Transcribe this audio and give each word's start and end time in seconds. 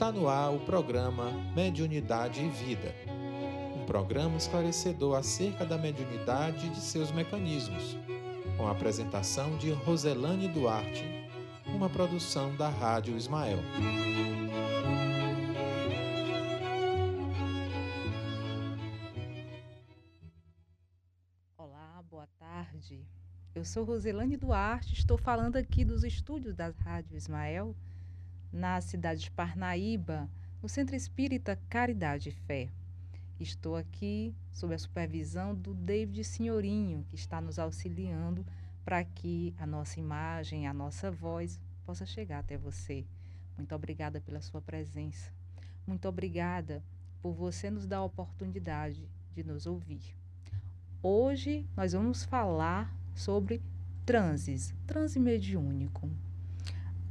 Está 0.00 0.10
no 0.10 0.30
ar 0.30 0.50
o 0.50 0.60
programa 0.60 1.30
Mediunidade 1.54 2.40
e 2.40 2.48
Vida, 2.48 2.94
um 3.76 3.84
programa 3.84 4.34
esclarecedor 4.38 5.14
acerca 5.14 5.62
da 5.66 5.76
mediunidade 5.76 6.68
e 6.68 6.70
de 6.70 6.80
seus 6.80 7.12
mecanismos, 7.12 7.98
com 8.56 8.66
a 8.66 8.70
apresentação 8.70 9.58
de 9.58 9.70
Roselane 9.70 10.48
Duarte, 10.48 11.04
uma 11.66 11.90
produção 11.90 12.56
da 12.56 12.70
Rádio 12.70 13.14
Ismael. 13.14 13.58
Olá, 21.58 22.02
boa 22.08 22.26
tarde. 22.38 23.06
Eu 23.54 23.66
sou 23.66 23.84
Roselane 23.84 24.38
Duarte, 24.38 24.94
estou 24.94 25.18
falando 25.18 25.56
aqui 25.56 25.84
dos 25.84 26.04
estúdios 26.04 26.54
da 26.54 26.70
Rádio 26.70 27.18
Ismael 27.18 27.76
na 28.52 28.80
cidade 28.80 29.22
de 29.22 29.30
Parnaíba, 29.30 30.28
no 30.62 30.68
Centro 30.68 30.96
Espírita 30.96 31.58
Caridade 31.68 32.30
e 32.30 32.32
Fé. 32.32 32.68
Estou 33.38 33.76
aqui 33.76 34.34
sob 34.52 34.74
a 34.74 34.78
supervisão 34.78 35.54
do 35.54 35.72
David 35.72 36.24
Senhorinho, 36.24 37.04
que 37.08 37.14
está 37.14 37.40
nos 37.40 37.58
auxiliando 37.58 38.44
para 38.84 39.02
que 39.04 39.54
a 39.58 39.66
nossa 39.66 39.98
imagem, 39.98 40.66
a 40.66 40.74
nossa 40.74 41.10
voz 41.10 41.58
possa 41.86 42.04
chegar 42.04 42.40
até 42.40 42.58
você. 42.58 43.06
Muito 43.56 43.74
obrigada 43.74 44.20
pela 44.20 44.40
sua 44.40 44.60
presença. 44.60 45.32
Muito 45.86 46.06
obrigada 46.08 46.82
por 47.22 47.32
você 47.32 47.70
nos 47.70 47.86
dar 47.86 47.98
a 47.98 48.04
oportunidade 48.04 49.08
de 49.34 49.44
nos 49.44 49.66
ouvir. 49.66 50.02
Hoje 51.02 51.66
nós 51.76 51.92
vamos 51.92 52.24
falar 52.24 52.94
sobre 53.14 53.62
transes, 54.04 54.74
transe 54.86 55.18
mediúnico 55.18 56.10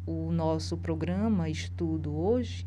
o 0.09 0.31
nosso 0.31 0.75
programa 0.75 1.51
estudo 1.51 2.15
hoje 2.15 2.65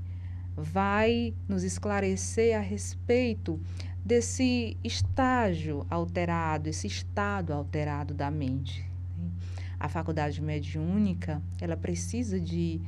vai 0.57 1.35
nos 1.48 1.65
esclarecer 1.65 2.57
a 2.57 2.61
respeito 2.61 3.59
desse 4.05 4.77
estágio 4.85 5.85
alterado, 5.91 6.69
esse 6.69 6.87
estado 6.87 7.53
alterado 7.53 8.15
da 8.15 8.31
mente. 8.31 8.89
A 9.81 9.89
faculdade 9.89 10.41
mediúnica, 10.41 11.43
ela 11.61 11.77
precisa 11.77 12.39
de 12.39 12.81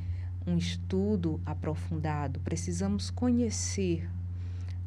um 0.47 0.57
estudo 0.57 1.41
aprofundado, 1.45 2.39
precisamos 2.39 3.09
conhecer 3.09 4.09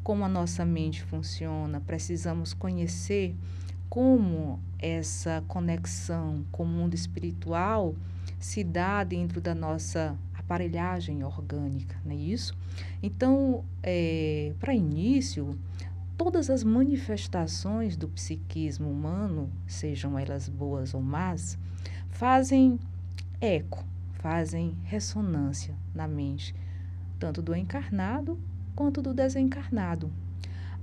como 0.01 0.25
a 0.25 0.29
nossa 0.29 0.65
mente 0.65 1.03
funciona, 1.03 1.79
precisamos 1.79 2.55
conhecer 2.55 3.35
como 3.87 4.59
essa 4.79 5.43
conexão 5.47 6.43
com 6.51 6.63
o 6.63 6.67
mundo 6.67 6.95
espiritual 6.95 7.93
se 8.39 8.63
dá 8.63 9.03
dentro 9.03 9.41
da 9.41 9.53
nossa 9.53 10.17
aparelhagem 10.33 11.23
orgânica, 11.23 11.95
não 12.05 12.13
é 12.13 12.15
isso? 12.15 12.57
Então, 13.03 13.63
é, 13.83 14.53
para 14.59 14.73
início, 14.73 15.59
todas 16.17 16.49
as 16.49 16.63
manifestações 16.63 17.95
do 17.95 18.07
psiquismo 18.07 18.89
humano, 18.89 19.51
sejam 19.67 20.17
elas 20.17 20.47
boas 20.47 20.93
ou 20.93 21.01
más, 21.01 21.57
fazem 22.09 22.79
eco, 23.41 23.85
fazem 24.13 24.75
ressonância 24.85 25.75
na 25.93 26.07
mente, 26.07 26.55
tanto 27.19 27.41
do 27.41 27.53
encarnado 27.53 28.39
quanto 28.75 29.01
do 29.01 29.13
desencarnado. 29.13 30.11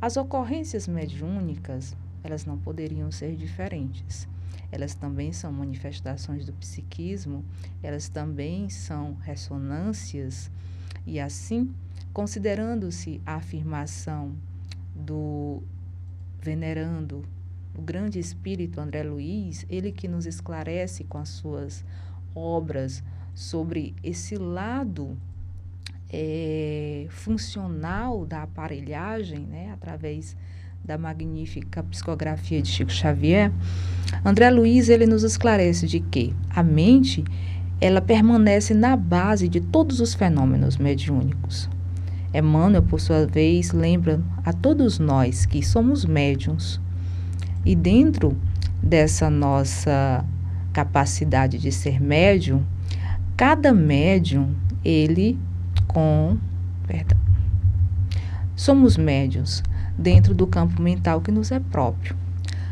As 0.00 0.18
ocorrências 0.18 0.86
mediúnicas, 0.86 1.96
elas 2.22 2.44
não 2.44 2.58
poderiam 2.58 3.10
ser 3.10 3.34
diferentes 3.34 4.28
elas 4.70 4.94
também 4.94 5.32
são 5.32 5.52
manifestações 5.52 6.44
do 6.44 6.52
psiquismo, 6.52 7.44
elas 7.82 8.08
também 8.08 8.68
são 8.68 9.14
ressonâncias, 9.14 10.50
e 11.06 11.20
assim, 11.20 11.72
considerando-se 12.12 13.20
a 13.24 13.34
afirmação 13.34 14.34
do 14.94 15.62
venerando 16.40 17.24
o 17.76 17.82
grande 17.82 18.18
espírito 18.18 18.80
André 18.80 19.02
Luiz, 19.02 19.66
ele 19.68 19.92
que 19.92 20.08
nos 20.08 20.26
esclarece 20.26 21.04
com 21.04 21.18
as 21.18 21.28
suas 21.28 21.84
obras 22.34 23.02
sobre 23.34 23.94
esse 24.02 24.36
lado 24.36 25.18
é, 26.10 27.06
funcional 27.10 28.24
da 28.24 28.42
aparelhagem, 28.42 29.40
né, 29.40 29.70
através 29.72 30.36
da 30.86 30.96
magnífica 30.96 31.82
psicografia 31.82 32.62
de 32.62 32.68
Chico 32.68 32.92
Xavier, 32.92 33.50
André 34.24 34.48
Luiz 34.50 34.88
ele 34.88 35.04
nos 35.04 35.24
esclarece 35.24 35.84
de 35.84 35.98
que 35.98 36.32
a 36.48 36.62
mente 36.62 37.24
ela 37.80 38.00
permanece 38.00 38.72
na 38.72 38.96
base 38.96 39.48
de 39.48 39.60
todos 39.60 39.98
os 39.98 40.14
fenômenos 40.14 40.76
mediúnicos. 40.76 41.68
Emmanuel, 42.32 42.82
por 42.82 43.00
sua 43.00 43.26
vez, 43.26 43.72
lembra 43.72 44.22
a 44.44 44.52
todos 44.52 45.00
nós 45.00 45.44
que 45.44 45.60
somos 45.60 46.04
médiums. 46.04 46.80
E 47.64 47.74
dentro 47.74 48.36
dessa 48.80 49.28
nossa 49.28 50.24
capacidade 50.72 51.58
de 51.58 51.72
ser 51.72 52.00
médium, 52.00 52.62
cada 53.36 53.72
médium, 53.72 54.54
ele 54.84 55.36
com. 55.88 56.38
Perdão. 56.86 57.18
Somos 58.54 58.96
médiums 58.96 59.64
dentro 59.98 60.34
do 60.34 60.46
campo 60.46 60.80
mental 60.80 61.20
que 61.20 61.30
nos 61.30 61.50
é 61.50 61.60
próprio, 61.60 62.16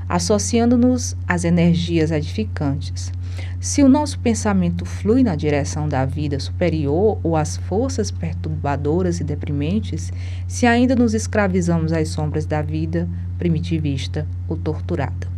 associando-nos 0.09 1.17
às 1.27 1.45
energias 1.45 2.11
edificantes. 2.11 3.13
Se 3.61 3.83
o 3.83 3.89
nosso 3.89 4.19
pensamento 4.19 4.85
flui 4.85 5.23
na 5.23 5.35
direção 5.35 5.89
da 5.89 6.05
vida 6.05 6.39
superior 6.39 7.19
ou 7.23 7.37
às 7.37 7.57
forças 7.57 8.11
perturbadoras 8.11 9.21
e 9.21 9.25
deprimentes, 9.25 10.13
se 10.47 10.67
ainda 10.67 10.95
nos 10.95 11.15
escravizamos 11.15 11.93
às 11.93 12.09
sombras 12.09 12.47
da 12.47 12.63
vida 12.63 13.09
primitivista 13.39 14.27
ou 14.49 14.57
torturada. 14.57 15.35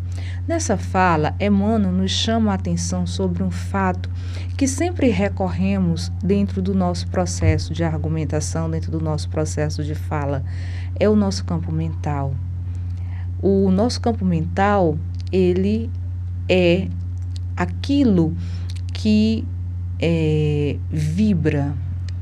Nessa 0.46 0.76
fala, 0.76 1.34
Emmanuel 1.40 1.92
nos 1.92 2.12
chama 2.12 2.52
a 2.52 2.54
atenção 2.54 3.04
sobre 3.04 3.42
um 3.42 3.50
fato 3.50 4.08
que 4.56 4.68
sempre 4.68 5.08
recorremos 5.08 6.12
dentro 6.22 6.62
do 6.62 6.72
nosso 6.72 7.08
processo 7.08 7.74
de 7.74 7.82
argumentação, 7.82 8.70
dentro 8.70 8.90
do 8.90 9.00
nosso 9.00 9.28
processo 9.28 9.82
de 9.82 9.94
fala, 9.94 10.44
é 10.98 11.08
o 11.08 11.16
nosso 11.16 11.44
campo 11.44 11.72
mental. 11.72 12.34
O 13.42 13.70
nosso 13.70 14.00
campo 14.00 14.24
mental, 14.24 14.98
ele 15.30 15.90
é 16.48 16.88
aquilo 17.56 18.34
que 18.92 19.44
é, 20.00 20.76
vibra. 20.90 21.74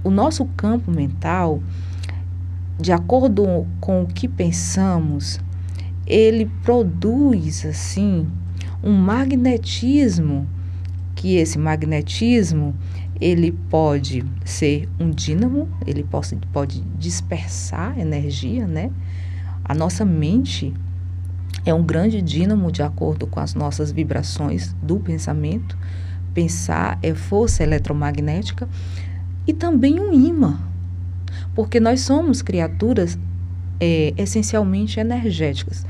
O 0.02 0.10
nosso 0.10 0.44
campo 0.56 0.90
mental, 0.90 1.62
de 2.78 2.92
acordo 2.92 3.66
com 3.80 4.02
o 4.02 4.06
que 4.06 4.28
pensamos, 4.28 5.40
ele 6.06 6.50
produz 6.62 7.64
assim 7.64 8.26
um 8.82 8.92
magnetismo 8.92 10.46
que 11.14 11.36
esse 11.36 11.58
magnetismo 11.58 12.74
ele 13.24 13.52
pode 13.70 14.22
ser 14.44 14.86
um 15.00 15.08
dínamo, 15.08 15.66
ele 15.86 16.04
pode, 16.04 16.36
pode 16.52 16.82
dispersar 16.98 17.98
energia, 17.98 18.66
né? 18.66 18.90
A 19.64 19.74
nossa 19.74 20.04
mente 20.04 20.74
é 21.64 21.72
um 21.72 21.82
grande 21.82 22.20
dínamo 22.20 22.70
de 22.70 22.82
acordo 22.82 23.26
com 23.26 23.40
as 23.40 23.54
nossas 23.54 23.90
vibrações 23.90 24.76
do 24.82 24.96
pensamento. 24.96 25.74
Pensar 26.34 26.98
é 27.02 27.14
força 27.14 27.62
eletromagnética 27.62 28.68
e 29.46 29.54
também 29.54 29.98
um 29.98 30.12
imã, 30.12 30.60
porque 31.54 31.80
nós 31.80 32.02
somos 32.02 32.42
criaturas 32.42 33.18
é, 33.80 34.12
essencialmente 34.18 35.00
energéticas. 35.00 35.86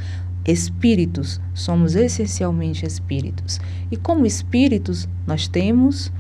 Espíritos, 0.47 1.41
somos 1.53 1.97
essencialmente 1.97 2.87
espíritos. 2.87 3.61
E 3.91 3.97
como 3.97 4.25
espíritos, 4.25 5.09
nós 5.27 5.49
temos 5.49 6.13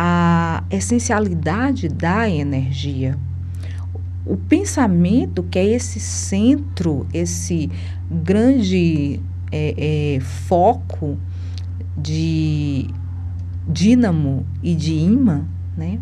a 0.00 0.62
essencialidade 0.70 1.88
da 1.88 2.30
energia. 2.30 3.18
O 4.24 4.36
pensamento, 4.36 5.42
que 5.42 5.58
é 5.58 5.64
esse 5.64 5.98
centro, 5.98 7.04
esse 7.12 7.68
grande 8.08 9.18
é, 9.50 9.74
é, 10.16 10.20
foco 10.20 11.18
de 11.96 12.88
dínamo 13.68 14.46
e 14.62 14.76
de 14.76 14.94
imã, 14.94 15.44
né? 15.76 15.98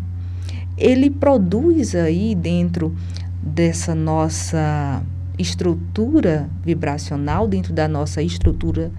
ele 0.77 1.09
produz 1.09 1.95
aí 1.95 2.35
dentro 2.35 2.95
dessa 3.41 3.95
nossa 3.95 5.01
estrutura 5.39 6.47
vibracional, 6.63 7.47
dentro 7.47 7.73
da 7.73 7.87
nossa 7.87 8.21
estrutura 8.21 8.91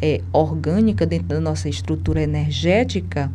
é, 0.00 0.20
orgânica, 0.30 1.06
dentro 1.06 1.28
da 1.28 1.40
nossa 1.40 1.70
estrutura 1.70 2.20
energética, 2.20 3.32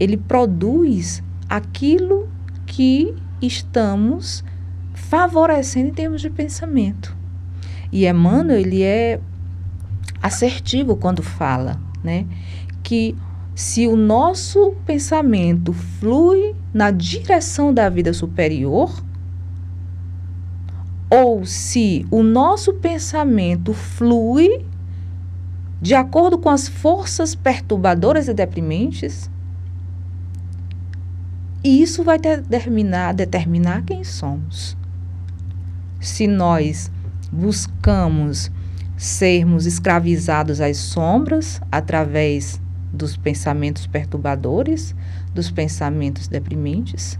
ele 0.00 0.16
produz 0.16 1.22
aquilo 1.48 2.26
que 2.66 3.14
estamos 3.40 4.42
favorecendo 4.94 5.88
em 5.88 5.92
termos 5.92 6.22
de 6.22 6.30
pensamento. 6.30 7.16
E 7.92 8.06
Emmanuel, 8.06 8.58
ele 8.58 8.82
é 8.82 9.20
assertivo 10.22 10.96
quando 10.96 11.22
fala, 11.22 11.78
né? 12.02 12.26
Que 12.82 13.14
se 13.54 13.86
o 13.86 13.94
nosso 13.94 14.74
pensamento 14.86 15.72
flui 15.72 16.54
na 16.72 16.90
direção 16.90 17.74
da 17.74 17.88
vida 17.88 18.12
superior 18.12 19.04
ou 21.10 21.44
se 21.44 22.06
o 22.10 22.22
nosso 22.22 22.74
pensamento 22.74 23.74
flui 23.74 24.64
de 25.82 25.94
acordo 25.94 26.38
com 26.38 26.48
as 26.48 26.68
forças 26.68 27.34
perturbadoras 27.34 28.28
e 28.28 28.34
deprimentes. 28.34 29.30
E 31.62 31.82
isso 31.82 32.02
vai 32.02 32.18
determinar, 32.18 33.12
determinar 33.12 33.82
quem 33.82 34.02
somos. 34.02 34.76
Se 36.00 36.26
nós 36.26 36.90
buscamos 37.30 38.50
sermos 38.96 39.66
escravizados 39.66 40.60
às 40.60 40.76
sombras 40.76 41.60
através 41.70 42.60
dos 42.92 43.16
pensamentos 43.16 43.86
perturbadores, 43.86 44.94
dos 45.34 45.50
pensamentos 45.50 46.28
deprimentes, 46.28 47.18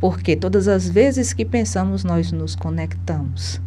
porque 0.00 0.34
todas 0.34 0.66
as 0.66 0.88
vezes 0.88 1.32
que 1.32 1.44
pensamos, 1.44 2.04
nós 2.04 2.32
nos 2.32 2.56
conectamos. 2.56 3.60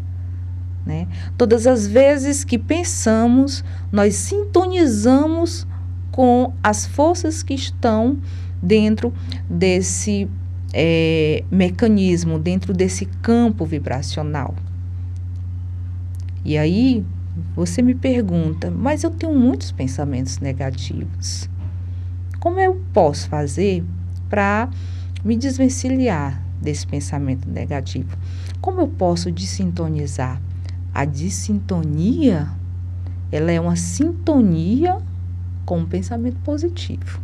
Né? 0.85 1.07
Todas 1.37 1.65
as 1.67 1.87
vezes 1.87 2.43
que 2.43 2.57
pensamos, 2.57 3.63
nós 3.91 4.15
sintonizamos 4.15 5.65
com 6.11 6.53
as 6.61 6.85
forças 6.85 7.41
que 7.41 7.53
estão 7.53 8.17
dentro 8.63 9.13
desse 9.49 10.29
é, 10.73 11.43
mecanismo, 11.51 12.39
dentro 12.39 12.73
desse 12.73 13.05
campo 13.21 13.65
vibracional. 13.65 14.55
E 16.45 16.57
aí 16.57 17.05
você 17.55 17.81
me 17.81 17.93
pergunta, 17.93 18.71
mas 18.71 19.03
eu 19.03 19.11
tenho 19.11 19.33
muitos 19.33 19.71
pensamentos 19.71 20.39
negativos. 20.39 21.49
Como 22.39 22.59
eu 22.59 22.81
posso 22.93 23.29
fazer 23.29 23.83
para 24.29 24.69
me 25.23 25.37
desvencilhar 25.37 26.41
desse 26.61 26.85
pensamento 26.87 27.49
negativo? 27.49 28.17
Como 28.61 28.81
eu 28.81 28.87
posso 28.87 29.31
desintonizar? 29.31 30.41
A 30.93 31.05
dissintonia, 31.05 32.49
ela 33.31 33.51
é 33.51 33.59
uma 33.59 33.75
sintonia 33.75 34.97
com 35.65 35.79
um 35.79 35.85
pensamento 35.85 36.37
positivo. 36.43 37.19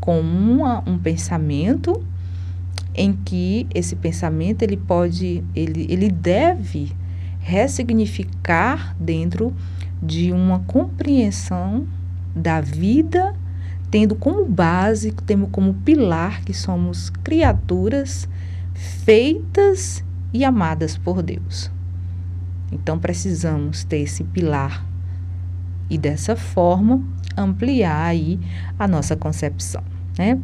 Com 0.00 0.20
uma, 0.20 0.82
um 0.88 0.98
pensamento 0.98 2.02
em 2.94 3.12
que 3.12 3.66
esse 3.74 3.96
pensamento 3.96 4.62
ele 4.62 4.76
pode, 4.76 5.44
ele, 5.54 5.86
ele 5.88 6.10
deve 6.10 6.92
ressignificar 7.40 8.96
dentro 8.98 9.54
de 10.02 10.32
uma 10.32 10.60
compreensão 10.60 11.86
da 12.34 12.60
vida 12.60 13.34
tendo 13.90 14.14
como 14.14 14.44
base, 14.44 15.12
tendo 15.26 15.46
como 15.46 15.74
pilar 15.74 16.42
que 16.42 16.52
somos 16.52 17.10
criaturas 17.10 18.28
feitas 18.74 20.04
e 20.32 20.44
amadas 20.44 20.96
por 20.96 21.22
Deus. 21.22 21.70
Então 22.70 22.98
precisamos 22.98 23.84
ter 23.84 24.00
esse 24.00 24.24
pilar 24.24 24.84
e 25.90 25.96
dessa 25.96 26.36
forma 26.36 27.02
ampliar 27.36 28.06
aí 28.06 28.38
a 28.78 28.88
nossa 28.88 29.16
concepção, 29.16 29.82
né? 30.18 30.38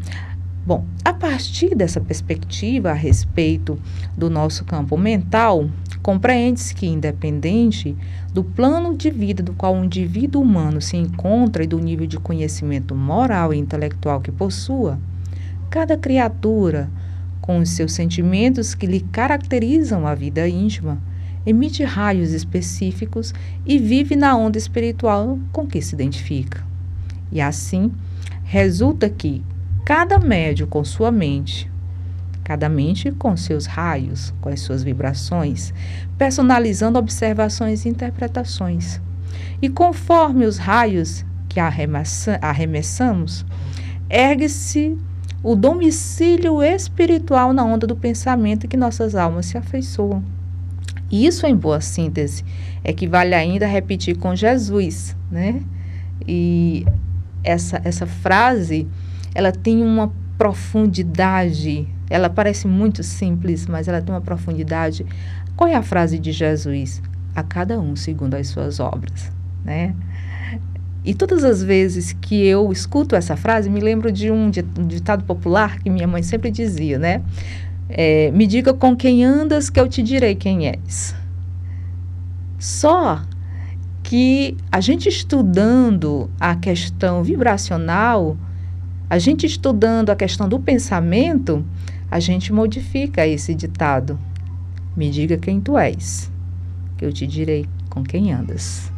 Bom, 0.66 0.82
a 1.04 1.12
partir 1.12 1.74
dessa 1.74 2.00
perspectiva 2.00 2.90
a 2.90 2.94
respeito 2.94 3.78
do 4.16 4.30
nosso 4.30 4.64
campo 4.64 4.96
mental, 4.96 5.68
compreende-se 6.02 6.74
que, 6.74 6.86
independente 6.86 7.94
do 8.32 8.42
plano 8.42 8.96
de 8.96 9.10
vida 9.10 9.42
do 9.42 9.52
qual 9.52 9.76
o 9.76 9.84
indivíduo 9.84 10.40
humano 10.40 10.80
se 10.80 10.96
encontra 10.96 11.62
e 11.62 11.66
do 11.66 11.78
nível 11.78 12.06
de 12.06 12.18
conhecimento 12.18 12.94
moral 12.94 13.52
e 13.52 13.58
intelectual 13.58 14.22
que 14.22 14.32
possua, 14.32 14.98
cada 15.68 15.98
criatura, 15.98 16.88
com 17.42 17.58
os 17.58 17.68
seus 17.68 17.92
sentimentos 17.92 18.74
que 18.74 18.86
lhe 18.86 19.00
caracterizam 19.00 20.06
a 20.06 20.14
vida 20.14 20.48
íntima, 20.48 20.98
emite 21.46 21.84
raios 21.84 22.32
específicos 22.32 23.34
e 23.66 23.78
vive 23.78 24.16
na 24.16 24.36
onda 24.36 24.58
espiritual 24.58 25.38
com 25.52 25.66
que 25.66 25.80
se 25.82 25.94
identifica. 25.94 26.64
E 27.30 27.40
assim, 27.40 27.92
resulta 28.44 29.08
que 29.08 29.42
cada 29.84 30.18
médio 30.18 30.66
com 30.66 30.84
sua 30.84 31.10
mente, 31.10 31.70
cada 32.42 32.68
mente 32.68 33.10
com 33.12 33.36
seus 33.36 33.66
raios, 33.66 34.32
com 34.40 34.48
as 34.48 34.60
suas 34.60 34.82
vibrações, 34.82 35.72
personalizando 36.16 36.98
observações 36.98 37.84
e 37.84 37.88
interpretações. 37.88 39.00
E 39.60 39.68
conforme 39.68 40.46
os 40.46 40.58
raios 40.58 41.24
que 41.48 41.58
arremessamos, 41.60 43.44
ergue-se 44.08 44.96
o 45.42 45.54
domicílio 45.54 46.62
espiritual 46.62 47.52
na 47.52 47.64
onda 47.64 47.86
do 47.86 47.94
pensamento 47.94 48.66
que 48.66 48.76
nossas 48.76 49.14
almas 49.14 49.46
se 49.46 49.58
afeiçoam. 49.58 50.22
Isso, 51.14 51.46
em 51.46 51.54
boa 51.54 51.80
síntese, 51.80 52.44
equivale 52.82 53.34
ainda 53.34 53.66
a 53.66 53.68
repetir 53.68 54.18
com 54.18 54.34
Jesus, 54.34 55.16
né? 55.30 55.62
E 56.26 56.84
essa, 57.44 57.80
essa 57.84 58.04
frase 58.04 58.88
ela 59.32 59.52
tem 59.52 59.80
uma 59.80 60.12
profundidade. 60.36 61.86
Ela 62.10 62.28
parece 62.28 62.66
muito 62.66 63.04
simples, 63.04 63.66
mas 63.68 63.86
ela 63.86 64.02
tem 64.02 64.12
uma 64.12 64.20
profundidade. 64.20 65.06
Qual 65.54 65.70
é 65.70 65.76
a 65.76 65.82
frase 65.82 66.18
de 66.18 66.32
Jesus? 66.32 67.00
A 67.32 67.44
cada 67.44 67.78
um 67.78 67.94
segundo 67.94 68.34
as 68.34 68.48
suas 68.48 68.80
obras, 68.80 69.30
né? 69.64 69.94
E 71.04 71.14
todas 71.14 71.44
as 71.44 71.62
vezes 71.62 72.12
que 72.12 72.44
eu 72.46 72.72
escuto 72.72 73.14
essa 73.14 73.36
frase, 73.36 73.70
me 73.70 73.78
lembro 73.78 74.10
de 74.10 74.30
um 74.30 74.50
ditado 74.50 75.22
popular 75.24 75.78
que 75.78 75.90
minha 75.90 76.08
mãe 76.08 76.22
sempre 76.22 76.50
dizia, 76.50 76.98
né? 76.98 77.22
É, 77.88 78.30
me 78.32 78.46
diga 78.46 78.72
com 78.72 78.96
quem 78.96 79.24
andas 79.24 79.68
que 79.68 79.78
eu 79.78 79.88
te 79.88 80.02
direi 80.02 80.34
quem 80.34 80.68
és. 80.68 81.14
Só 82.58 83.22
que 84.02 84.56
a 84.70 84.80
gente 84.80 85.08
estudando 85.08 86.30
a 86.38 86.54
questão 86.56 87.22
vibracional, 87.22 88.36
a 89.08 89.18
gente 89.18 89.46
estudando 89.46 90.10
a 90.10 90.16
questão 90.16 90.48
do 90.48 90.58
pensamento, 90.58 91.64
a 92.10 92.20
gente 92.20 92.52
modifica 92.52 93.26
esse 93.26 93.54
ditado. 93.54 94.18
Me 94.96 95.10
diga 95.10 95.36
quem 95.36 95.60
tu 95.60 95.76
és, 95.76 96.30
que 96.96 97.04
eu 97.04 97.12
te 97.12 97.26
direi 97.26 97.66
com 97.90 98.02
quem 98.02 98.32
andas. 98.32 98.92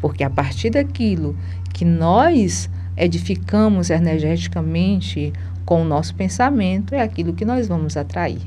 Porque 0.00 0.22
a 0.22 0.30
partir 0.30 0.70
daquilo 0.70 1.36
que 1.72 1.84
nós 1.84 2.68
edificamos 2.96 3.90
energeticamente 3.90 5.32
com 5.66 5.82
o 5.82 5.84
nosso 5.84 6.14
pensamento, 6.14 6.94
é 6.94 7.02
aquilo 7.02 7.34
que 7.34 7.44
nós 7.44 7.68
vamos 7.68 7.96
atrair. 7.96 8.40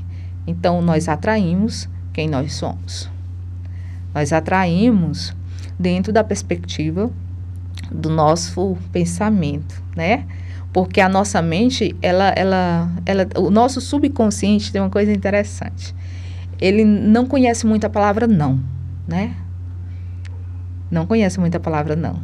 Então, 0.46 0.82
nós 0.82 1.08
atraímos 1.08 1.88
quem 2.12 2.28
nós 2.28 2.54
somos. 2.54 3.08
Nós 4.12 4.32
atraímos 4.32 5.36
dentro 5.78 6.12
da 6.12 6.24
perspectiva 6.24 7.08
do 7.92 8.10
nosso 8.10 8.76
pensamento, 8.90 9.80
né? 9.94 10.26
porque 10.72 11.00
a 11.00 11.08
nossa 11.08 11.42
mente, 11.42 11.96
ela, 12.00 12.28
ela, 12.36 12.90
ela, 13.04 13.28
o 13.36 13.50
nosso 13.50 13.80
subconsciente 13.80 14.72
tem 14.72 14.80
uma 14.80 14.90
coisa 14.90 15.12
interessante. 15.12 15.94
Ele 16.60 16.84
não 16.84 17.26
conhece 17.26 17.66
muito 17.66 17.86
a 17.86 17.90
palavra 17.90 18.26
não, 18.26 18.60
né? 19.06 19.34
Não 20.90 21.06
conhece 21.06 21.40
muito 21.40 21.56
a 21.56 21.60
palavra 21.60 21.96
não. 21.96 22.20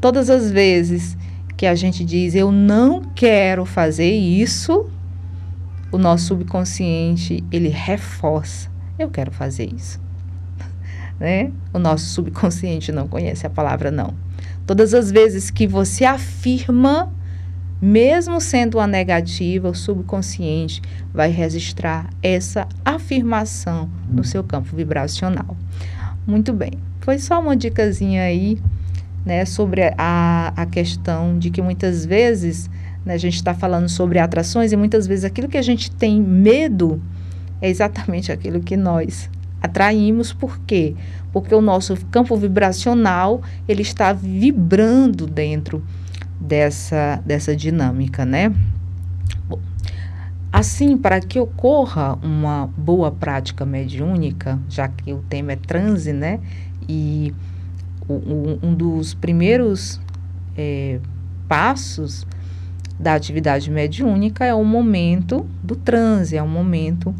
Todas 0.00 0.28
as 0.28 0.50
vezes 0.50 1.16
que 1.56 1.66
a 1.66 1.74
gente 1.74 2.04
diz 2.04 2.34
eu 2.34 2.52
não 2.52 3.02
quero 3.14 3.64
fazer 3.64 4.10
isso, 4.10 4.90
o 5.90 5.98
nosso 5.98 6.26
subconsciente 6.26 7.42
ele 7.50 7.68
reforça. 7.68 8.70
Eu 8.98 9.08
quero 9.08 9.30
fazer 9.30 9.72
isso. 9.74 10.00
né? 11.18 11.50
O 11.72 11.78
nosso 11.78 12.06
subconsciente 12.06 12.92
não 12.92 13.08
conhece 13.08 13.46
a 13.46 13.50
palavra 13.50 13.90
não. 13.90 14.14
Todas 14.66 14.92
as 14.92 15.10
vezes 15.10 15.50
que 15.50 15.66
você 15.66 16.04
afirma, 16.04 17.12
mesmo 17.80 18.40
sendo 18.40 18.78
uma 18.78 18.86
negativa, 18.86 19.68
o 19.68 19.74
subconsciente 19.74 20.82
vai 21.14 21.30
registrar 21.30 22.10
essa 22.22 22.66
afirmação 22.84 23.88
no 24.10 24.24
seu 24.24 24.42
campo 24.42 24.74
vibracional. 24.74 25.56
Muito 26.26 26.52
bem. 26.52 26.72
Foi 27.00 27.18
só 27.18 27.40
uma 27.40 27.56
dicasinha 27.56 28.24
aí, 28.24 28.58
né, 29.26 29.44
sobre 29.44 29.92
a, 29.98 30.52
a 30.56 30.64
questão 30.64 31.38
de 31.38 31.50
que 31.50 31.60
muitas 31.60 32.06
vezes 32.06 32.70
né, 33.04 33.14
a 33.14 33.18
gente 33.18 33.34
está 33.34 33.52
falando 33.52 33.88
sobre 33.88 34.18
atrações 34.18 34.72
e 34.72 34.76
muitas 34.76 35.06
vezes 35.06 35.24
aquilo 35.24 35.48
que 35.48 35.58
a 35.58 35.62
gente 35.62 35.90
tem 35.90 36.22
medo 36.22 37.02
é 37.60 37.68
exatamente 37.68 38.32
aquilo 38.32 38.60
que 38.60 38.76
nós 38.76 39.28
atraímos. 39.60 40.32
Por 40.32 40.58
quê? 40.60 40.94
porque 41.36 41.54
o 41.54 41.60
nosso 41.60 41.94
campo 42.06 42.34
vibracional 42.34 43.42
ele 43.68 43.82
está 43.82 44.10
vibrando 44.10 45.26
dentro 45.26 45.84
dessa, 46.40 47.22
dessa 47.26 47.54
dinâmica, 47.54 48.24
né? 48.24 48.54
Bom, 49.46 49.60
assim, 50.50 50.96
para 50.96 51.20
que 51.20 51.38
ocorra 51.38 52.18
uma 52.22 52.70
boa 52.74 53.10
prática 53.10 53.66
mediúnica, 53.66 54.58
já 54.66 54.88
que 54.88 55.12
o 55.12 55.18
tema 55.28 55.52
é 55.52 55.56
transe, 55.56 56.10
né? 56.10 56.40
E 56.88 57.34
o, 58.08 58.58
um 58.62 58.74
dos 58.74 59.14
primeiros 59.14 60.00
é, 60.56 61.00
passos 61.48 62.26
da 62.98 63.14
atividade 63.14 63.70
mediúnica 63.70 64.44
é 64.44 64.54
o 64.54 64.64
momento 64.64 65.46
do 65.62 65.76
transe, 65.76 66.36
é 66.36 66.42
o 66.42 66.48
momento 66.48 67.14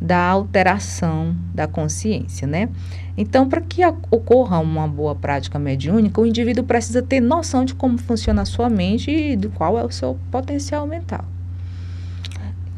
da 0.00 0.18
alteração 0.18 1.34
da 1.54 1.66
consciência, 1.66 2.46
né? 2.46 2.68
Então, 3.16 3.48
para 3.48 3.60
que 3.60 3.80
ocorra 4.10 4.58
uma 4.58 4.86
boa 4.86 5.14
prática 5.14 5.58
mediúnica, 5.58 6.20
o 6.20 6.26
indivíduo 6.26 6.64
precisa 6.64 7.00
ter 7.00 7.20
noção 7.20 7.64
de 7.64 7.74
como 7.74 7.96
funciona 7.96 8.42
a 8.42 8.44
sua 8.44 8.68
mente 8.68 9.10
e 9.10 9.36
de 9.36 9.48
qual 9.48 9.78
é 9.78 9.84
o 9.84 9.90
seu 9.90 10.18
potencial 10.30 10.86
mental. 10.86 11.24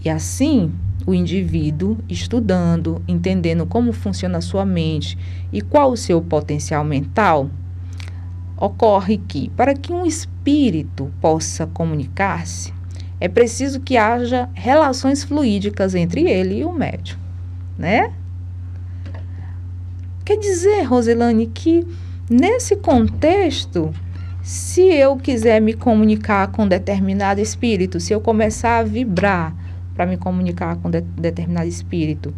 E 0.06 0.08
assim, 0.08 0.72
o 1.04 1.12
indivíduo 1.12 1.98
estudando, 2.08 3.02
entendendo 3.08 3.66
como 3.66 3.92
funciona 3.92 4.38
a 4.38 4.40
sua 4.40 4.64
mente 4.64 5.18
e 5.52 5.60
qual 5.60 5.90
o 5.90 5.96
seu 5.96 6.22
potencial 6.22 6.84
mental, 6.84 7.50
ocorre 8.56 9.18
que, 9.18 9.50
para 9.56 9.74
que 9.74 9.92
um 9.92 10.06
espírito 10.06 11.12
possa 11.20 11.66
comunicar-se, 11.66 12.72
é 13.18 13.26
preciso 13.26 13.80
que 13.80 13.96
haja 13.96 14.48
relações 14.54 15.24
fluídicas 15.24 15.92
entre 15.92 16.30
ele 16.30 16.60
e 16.60 16.64
o 16.64 16.72
médium, 16.72 17.18
né? 17.76 18.12
Quer 20.24 20.36
dizer, 20.36 20.82
Roselane, 20.84 21.48
que 21.48 21.84
nesse 22.30 22.76
contexto, 22.76 23.92
se 24.40 24.82
eu 24.82 25.16
quiser 25.16 25.60
me 25.60 25.74
comunicar 25.74 26.52
com 26.52 26.68
determinado 26.68 27.40
espírito, 27.40 27.98
se 27.98 28.12
eu 28.12 28.20
começar 28.20 28.78
a 28.78 28.84
vibrar 28.84 29.65
para 29.96 30.06
me 30.06 30.16
comunicar 30.16 30.76
com 30.76 30.90
de, 30.90 31.00
determinado 31.00 31.66
espírito, 31.66 32.34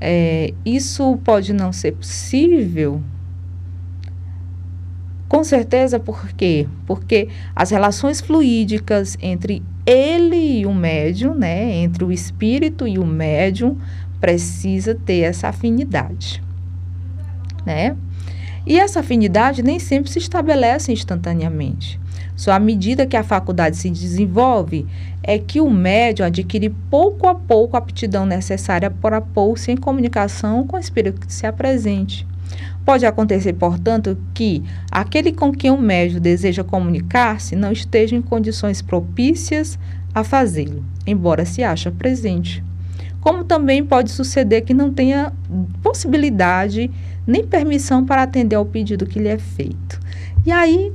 é, 0.00 0.52
isso 0.64 1.16
pode 1.22 1.52
não 1.52 1.72
ser 1.72 1.92
possível 1.92 3.00
com 5.32 5.42
certeza, 5.42 5.98
por 5.98 6.28
quê? 6.34 6.68
Porque 6.86 7.26
as 7.56 7.70
relações 7.70 8.20
fluídicas 8.20 9.16
entre 9.18 9.62
ele 9.86 10.60
e 10.60 10.66
o 10.66 10.74
médium, 10.74 11.34
né, 11.34 11.76
entre 11.76 12.04
o 12.04 12.12
espírito 12.12 12.86
e 12.86 12.98
o 12.98 13.06
médium, 13.06 13.78
precisa 14.20 14.94
ter 14.94 15.20
essa 15.20 15.48
afinidade, 15.48 16.42
né? 17.64 17.96
E 18.66 18.78
essa 18.78 19.00
afinidade 19.00 19.62
nem 19.62 19.78
sempre 19.78 20.10
se 20.10 20.18
estabelece 20.18 20.92
instantaneamente. 20.92 21.98
Só 22.36 22.52
à 22.52 22.58
medida 22.58 23.06
que 23.06 23.16
a 23.16 23.24
faculdade 23.24 23.78
se 23.78 23.88
desenvolve 23.88 24.86
é 25.22 25.38
que 25.38 25.60
o 25.60 25.70
médium 25.70 26.26
adquire 26.26 26.70
pouco 26.90 27.28
a 27.28 27.34
pouco 27.34 27.76
a 27.76 27.78
aptidão 27.78 28.26
necessária 28.26 28.90
para 28.90 29.20
pôr-se 29.20 29.70
em 29.70 29.76
comunicação 29.76 30.66
com 30.66 30.76
o 30.76 30.80
espírito 30.80 31.26
que 31.26 31.32
se 31.32 31.46
apresente. 31.46 32.26
Pode 32.84 33.06
acontecer, 33.06 33.52
portanto, 33.52 34.18
que 34.34 34.62
aquele 34.90 35.32
com 35.32 35.52
quem 35.52 35.70
o 35.70 35.80
médium 35.80 36.20
deseja 36.20 36.64
comunicar-se 36.64 37.54
não 37.54 37.70
esteja 37.70 38.16
em 38.16 38.22
condições 38.22 38.82
propícias 38.82 39.78
a 40.12 40.24
fazê-lo, 40.24 40.84
embora 41.06 41.44
se 41.44 41.62
ache 41.62 41.90
presente. 41.90 42.62
Como 43.20 43.44
também 43.44 43.84
pode 43.84 44.10
suceder 44.10 44.64
que 44.64 44.74
não 44.74 44.92
tenha 44.92 45.32
possibilidade 45.80 46.90
nem 47.24 47.46
permissão 47.46 48.04
para 48.04 48.24
atender 48.24 48.56
ao 48.56 48.66
pedido 48.66 49.06
que 49.06 49.20
lhe 49.20 49.28
é 49.28 49.38
feito. 49.38 50.00
E 50.44 50.50
aí, 50.50 50.92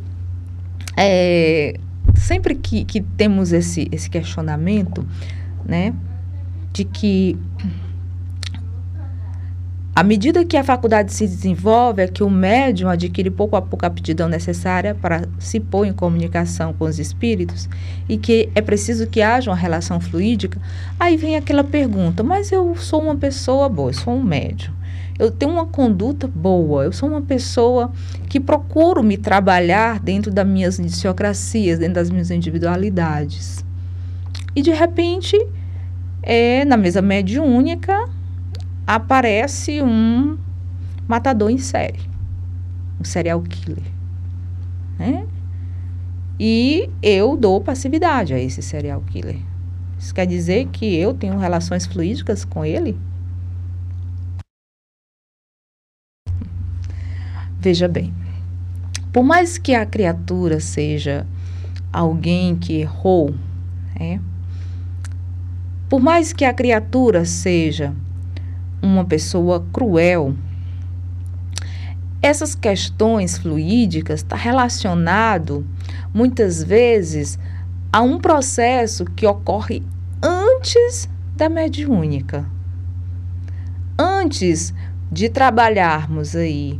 é, 0.97 1.79
sempre 2.15 2.55
que, 2.55 2.85
que 2.85 3.01
temos 3.01 3.51
esse, 3.51 3.87
esse 3.91 4.09
questionamento, 4.09 5.05
né, 5.65 5.93
de 6.71 6.83
que 6.83 7.37
à 9.97 10.03
medida 10.03 10.45
que 10.45 10.55
a 10.55 10.63
faculdade 10.63 11.11
se 11.11 11.25
desenvolve, 11.25 12.03
é 12.03 12.07
que 12.07 12.21
o 12.21 12.29
médium 12.29 12.87
adquire 12.87 13.31
pouco 13.31 13.55
a 13.55 13.61
pouco 13.63 13.83
a 13.83 13.87
aptidão 13.87 14.29
necessária 14.29 14.93
para 14.93 15.23
se 15.39 15.59
pôr 15.59 15.87
em 15.87 15.91
comunicação 15.91 16.71
com 16.71 16.85
os 16.85 16.99
espíritos 16.99 17.67
e 18.07 18.15
que 18.15 18.47
é 18.53 18.61
preciso 18.61 19.07
que 19.07 19.23
haja 19.23 19.49
uma 19.49 19.57
relação 19.57 19.99
fluídica, 19.99 20.61
aí 20.99 21.17
vem 21.17 21.35
aquela 21.35 21.63
pergunta: 21.63 22.21
mas 22.21 22.51
eu 22.51 22.75
sou 22.75 23.01
uma 23.01 23.15
pessoa 23.15 23.67
boa, 23.67 23.89
eu 23.89 23.93
sou 23.93 24.13
um 24.13 24.21
médium. 24.21 24.76
Eu 25.19 25.31
tenho 25.31 25.51
uma 25.51 25.65
conduta 25.65 26.27
boa, 26.27 26.83
eu 26.83 26.91
sou 26.91 27.09
uma 27.09 27.21
pessoa 27.21 27.91
que 28.29 28.39
procuro 28.39 29.03
me 29.03 29.17
trabalhar 29.17 29.99
dentro 29.99 30.31
das 30.31 30.45
minhas 30.45 30.77
idiosincrasias, 30.77 31.79
dentro 31.79 31.95
das 31.95 32.11
minhas 32.11 32.29
individualidades. 32.29 33.65
E 34.55 34.61
de 34.61 34.71
repente, 34.71 35.35
é, 36.21 36.63
na 36.65 36.77
mesa 36.77 37.01
mediúnica, 37.01 38.07
aparece 38.85 39.81
um 39.81 40.37
matador 41.07 41.49
em 41.49 41.57
série, 41.57 41.99
um 42.99 43.03
serial 43.03 43.41
killer. 43.41 43.83
Né? 44.99 45.25
E 46.39 46.89
eu 47.01 47.35
dou 47.35 47.59
passividade 47.59 48.33
a 48.33 48.39
esse 48.39 48.61
serial 48.61 49.01
killer. 49.01 49.39
Isso 49.97 50.13
quer 50.13 50.27
dizer 50.27 50.67
que 50.67 50.95
eu 50.95 51.13
tenho 51.13 51.37
relações 51.39 51.87
fluídicas 51.87 52.45
com 52.45 52.63
ele? 52.63 52.95
Veja 57.67 57.85
bem, 57.85 58.13
por 59.11 59.25
mais 59.25 59.57
que 59.57 59.75
a 59.75 59.85
criatura 59.85 60.57
seja 60.61 61.27
alguém 61.91 62.55
que 62.55 62.79
errou, 62.79 63.35
né? 63.99 64.21
por 65.89 65.99
mais 65.99 66.31
que 66.31 66.45
a 66.45 66.53
criatura 66.53 67.25
seja 67.25 67.93
uma 68.81 69.03
pessoa 69.03 69.65
cruel. 69.73 70.33
Essas 72.21 72.55
questões 72.55 73.37
fluídicas 73.37 74.21
está 74.21 74.37
relacionado 74.37 75.67
muitas 76.13 76.63
vezes 76.63 77.37
a 77.91 78.01
um 78.01 78.17
processo 78.17 79.03
que 79.03 79.27
ocorre 79.27 79.83
antes 80.23 81.09
da 81.35 81.49
mediúnica. 81.49 82.45
Antes 83.99 84.73
de 85.11 85.27
trabalharmos 85.27 86.33
aí 86.33 86.79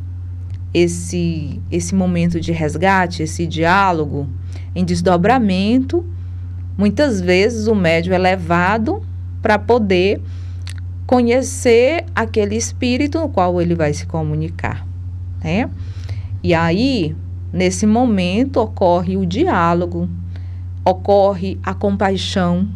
esse 0.74 1.62
esse 1.72 1.96
momento 1.96 2.40
de 2.40 2.52
resgate, 2.52 3.24
esse 3.24 3.48
diálogo 3.48 4.28
em 4.76 4.84
desdobramento, 4.86 6.06
muitas 6.78 7.20
vezes 7.20 7.68
o 7.68 7.76
médium 7.76 8.14
é 8.14 8.18
levado 8.18 9.02
para 9.42 9.58
poder 9.58 10.22
conhecer 11.06 12.06
aquele 12.14 12.56
espírito 12.56 13.20
no 13.20 13.30
qual 13.30 13.62
ele 13.62 13.74
vai 13.74 13.94
se 13.94 14.06
comunicar, 14.06 14.86
né? 15.44 15.70
E 16.44 16.54
aí, 16.54 17.16
nesse 17.52 17.88
momento, 17.88 18.60
ocorre 18.60 19.18
o 19.18 19.26
diálogo, 19.26 20.08
ocorre 20.86 21.58
a 21.64 21.74
compaixão, 21.74 22.68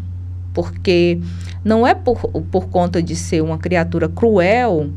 porque 0.54 1.20
não 1.64 1.86
é 1.86 1.94
por, 1.94 2.20
por 2.50 2.68
conta 2.70 3.04
de 3.04 3.16
ser 3.16 3.42
uma 3.42 3.58
criatura 3.58 4.10
cruel 4.10 4.90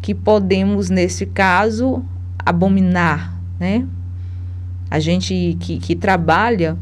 que 0.00 0.14
podemos, 0.14 0.90
nesse 0.90 1.24
caso, 1.24 2.04
abominar, 2.44 3.38
né? 3.58 3.86
A 4.90 4.98
gente 4.98 5.56
que, 5.60 5.78
que 5.78 5.96
trabalha 5.96 6.76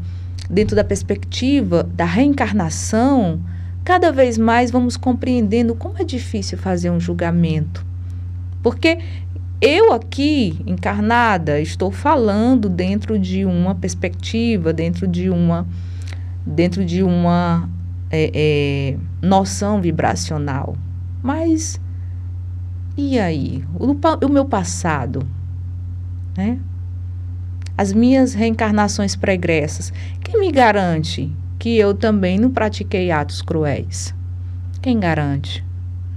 dentro 0.49 0.75
da 0.75 0.83
perspectiva 0.83 1.83
da 1.83 2.03
reencarnação, 2.03 3.41
cada 3.85 4.11
vez 4.11 4.37
mais 4.37 4.69
vamos 4.69 4.97
compreendendo 4.97 5.73
como 5.73 5.97
é 5.97 6.03
difícil 6.03 6.57
fazer 6.57 6.89
um 6.89 6.99
julgamento. 6.99 7.85
Porque 8.61 8.99
eu 9.61 9.93
aqui, 9.93 10.59
encarnada, 10.65 11.59
estou 11.59 11.91
falando 11.91 12.67
dentro 12.67 13.17
de 13.17 13.45
uma 13.45 13.75
perspectiva, 13.75 14.73
dentro 14.73 15.07
de 15.07 15.29
uma, 15.29 15.65
dentro 16.45 16.83
de 16.83 17.01
uma 17.01 17.69
é, 18.09 18.31
é, 18.33 18.97
noção 19.21 19.79
vibracional. 19.79 20.75
Mas 21.23 21.79
e 22.97 23.17
aí? 23.17 23.63
O, 23.79 23.95
o 24.25 24.29
meu 24.29 24.45
passado, 24.45 25.25
né? 26.35 26.59
As 27.77 27.93
minhas 27.93 28.33
reencarnações 28.33 29.15
pregressas, 29.15 29.91
quem 30.23 30.39
me 30.39 30.51
garante 30.51 31.31
que 31.57 31.77
eu 31.77 31.93
também 31.93 32.39
não 32.39 32.49
pratiquei 32.49 33.11
atos 33.11 33.41
cruéis. 33.41 34.15
Quem 34.81 34.99
garante? 34.99 35.63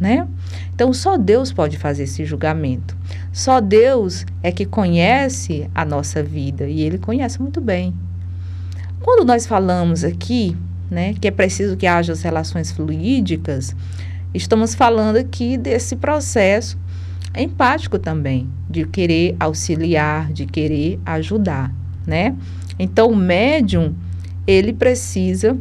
Né? 0.00 0.26
Então, 0.75 0.92
só 0.92 1.18
Deus 1.18 1.52
pode 1.52 1.76
fazer 1.76 2.04
esse 2.04 2.25
julgamento. 2.25 2.97
Só 3.30 3.61
Deus 3.61 4.25
é 4.42 4.50
que 4.50 4.64
conhece 4.64 5.68
a 5.75 5.85
nossa 5.85 6.23
vida 6.23 6.66
e 6.66 6.80
Ele 6.80 6.99
conhece 6.99 7.40
muito 7.40 7.61
bem. 7.61 7.94
Quando 9.02 9.26
nós 9.26 9.47
falamos 9.47 10.02
aqui, 10.02 10.56
né, 10.90 11.14
que 11.21 11.28
é 11.28 11.30
preciso 11.30 11.76
que 11.76 11.87
haja 11.87 12.14
as 12.14 12.23
relações 12.23 12.73
fluídicas, 12.73 13.76
estamos 14.33 14.75
falando 14.75 15.16
aqui 15.16 15.59
desse 15.59 15.94
processo 15.94 16.78
empático 17.43 17.99
também, 17.99 18.49
de 18.69 18.85
querer 18.85 19.37
auxiliar, 19.41 20.33
de 20.33 20.47
querer 20.47 21.00
ajudar, 21.05 21.73
né? 22.07 22.37
Então, 22.79 23.11
o 23.11 23.17
médium, 23.17 23.95
ele 24.47 24.73
precisa, 24.73 25.57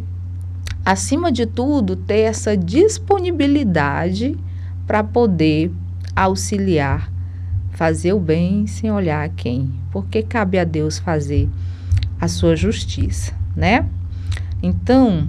acima 0.86 1.32
de 1.32 1.46
tudo, 1.46 1.96
ter 1.96 2.22
essa 2.22 2.56
disponibilidade 2.56 4.38
para 4.86 5.03
poder 5.03 5.72
auxiliar, 6.15 7.12
fazer 7.72 8.13
o 8.13 8.20
bem 8.20 8.68
sem 8.68 8.92
olhar 8.92 9.25
a 9.25 9.30
quem, 9.30 9.72
porque 9.92 10.22
cabe 10.22 10.60
a 10.60 10.63
Deus 10.63 11.00
fazer 11.00 11.50
a 12.20 12.27
sua 12.27 12.56
justiça, 12.56 13.34
né? 13.56 13.86
Então, 14.62 15.27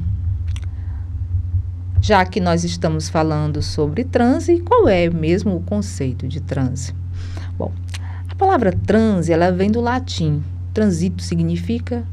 já 2.05 2.23
que 2.27 2.39
nós 2.39 2.65
estamos 2.65 3.09
falando 3.09 3.63
sobre 3.63 4.05
transe, 4.05 4.61
qual 4.61 4.87
é 4.87 5.09
mesmo 5.09 5.57
o 5.57 5.63
conceito 5.63 6.29
de 6.29 6.39
transe? 6.39 6.93
Bom, 7.57 7.73
a 8.29 8.35
palavra 8.35 8.75
transe, 8.75 9.33
ela 9.33 9.51
vem 9.51 9.71
do 9.71 9.81
latim. 9.81 10.45
Transito 10.75 11.23
significa 11.23 12.05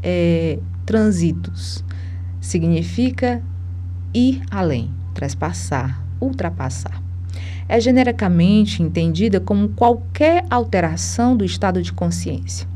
é, 0.00 0.60
transitos, 0.86 1.82
significa 2.40 3.42
ir 4.14 4.42
além, 4.48 4.92
trespassar, 5.12 6.00
ultrapassar. 6.20 7.02
É 7.68 7.80
genericamente 7.80 8.80
entendida 8.80 9.40
como 9.40 9.70
qualquer 9.70 10.44
alteração 10.48 11.36
do 11.36 11.44
estado 11.44 11.82
de 11.82 11.92
consciência. 11.92 12.68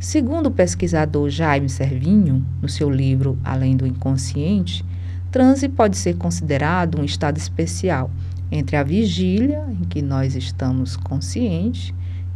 Segundo 0.00 0.46
o 0.46 0.50
pesquisador 0.50 1.30
Jaime 1.30 1.68
Servinho, 1.68 2.44
no 2.60 2.68
seu 2.68 2.90
livro 2.90 3.38
Além 3.44 3.76
do 3.76 3.86
Inconsciente, 3.86 4.84
transe 5.30 5.68
pode 5.68 5.96
ser 5.96 6.16
considerado 6.16 7.00
um 7.00 7.04
estado 7.04 7.36
especial 7.36 8.10
entre 8.50 8.76
a 8.76 8.82
vigília, 8.82 9.64
em 9.68 9.84
que 9.84 10.02
nós 10.02 10.34
estamos 10.34 10.96
conscientes, 10.96 11.94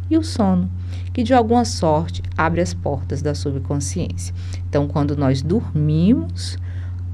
e 0.09 0.17
o 0.17 0.23
sono, 0.23 0.69
que 1.11 1.23
de 1.23 1.33
alguma 1.33 1.65
sorte 1.65 2.21
abre 2.37 2.61
as 2.61 2.73
portas 2.73 3.21
da 3.21 3.33
subconsciência. 3.33 4.33
Então, 4.69 4.87
quando 4.87 5.17
nós 5.17 5.41
dormimos, 5.41 6.57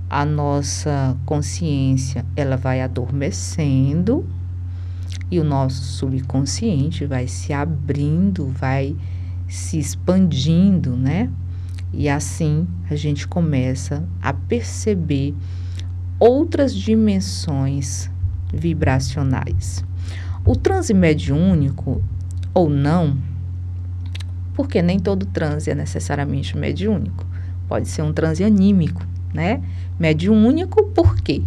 a 0.10 0.26
nossa 0.26 1.18
consciência 1.26 2.26
ela 2.36 2.58
vai 2.58 2.82
adormecendo 2.82 4.28
e 5.32 5.40
o 5.40 5.44
nosso 5.44 5.82
subconsciente 5.84 7.06
vai 7.06 7.28
se 7.28 7.54
abrindo, 7.54 8.48
vai 8.48 8.94
se 9.48 9.80
expandindo, 9.80 10.98
né? 10.98 11.30
E 11.94 12.10
assim 12.10 12.68
a 12.90 12.96
gente 12.96 13.26
começa 13.26 14.04
a 14.22 14.34
perceber 14.34 15.34
outras 16.22 16.76
dimensões 16.76 18.08
vibracionais. 18.54 19.84
O 20.46 20.56
transe 20.56 20.94
mediúnico 20.94 22.00
ou 22.54 22.70
não, 22.70 23.18
porque 24.54 24.84
nem 24.84 25.00
todo 25.00 25.26
transe 25.26 25.72
é 25.72 25.76
necessariamente 25.76 26.56
mediúnico. 26.56 27.26
Pode 27.68 27.88
ser 27.88 28.04
um 28.04 28.14
transe 28.14 28.44
anímico, 28.44 29.04
né? 29.34 29.64
Mediúnico 30.00 30.84
por 30.90 31.16
quê? 31.16 31.42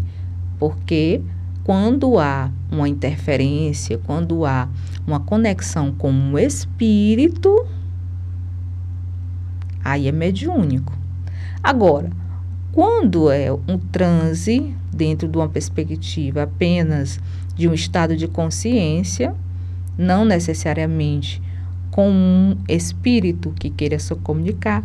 Porque 0.59 1.23
quando 1.63 2.19
há 2.19 2.51
uma 2.69 2.89
interferência, 2.89 3.97
quando 3.99 4.45
há 4.45 4.69
uma 5.07 5.21
conexão 5.21 5.93
com 5.93 6.33
o 6.33 6.39
espírito, 6.39 7.65
aí 9.85 10.09
é 10.09 10.13
mediúnico. 10.13 10.93
Agora, 11.63 12.11
quando 12.75 13.31
é 13.31 13.53
um 13.53 13.79
transe 13.79 14.75
dentro 14.93 15.29
de 15.29 15.39
uma 15.39 15.49
perspectiva 15.49 16.43
apenas 16.43 17.21
de 17.55 17.69
um 17.69 17.73
estado 17.73 18.17
de 18.17 18.27
consciência, 18.27 19.33
não 19.97 20.25
necessariamente 20.25 21.41
com 21.93 22.11
um 22.11 22.57
espírito 22.69 23.53
que 23.53 23.71
queira 23.71 23.97
se 24.01 24.13
comunicar, 24.17 24.83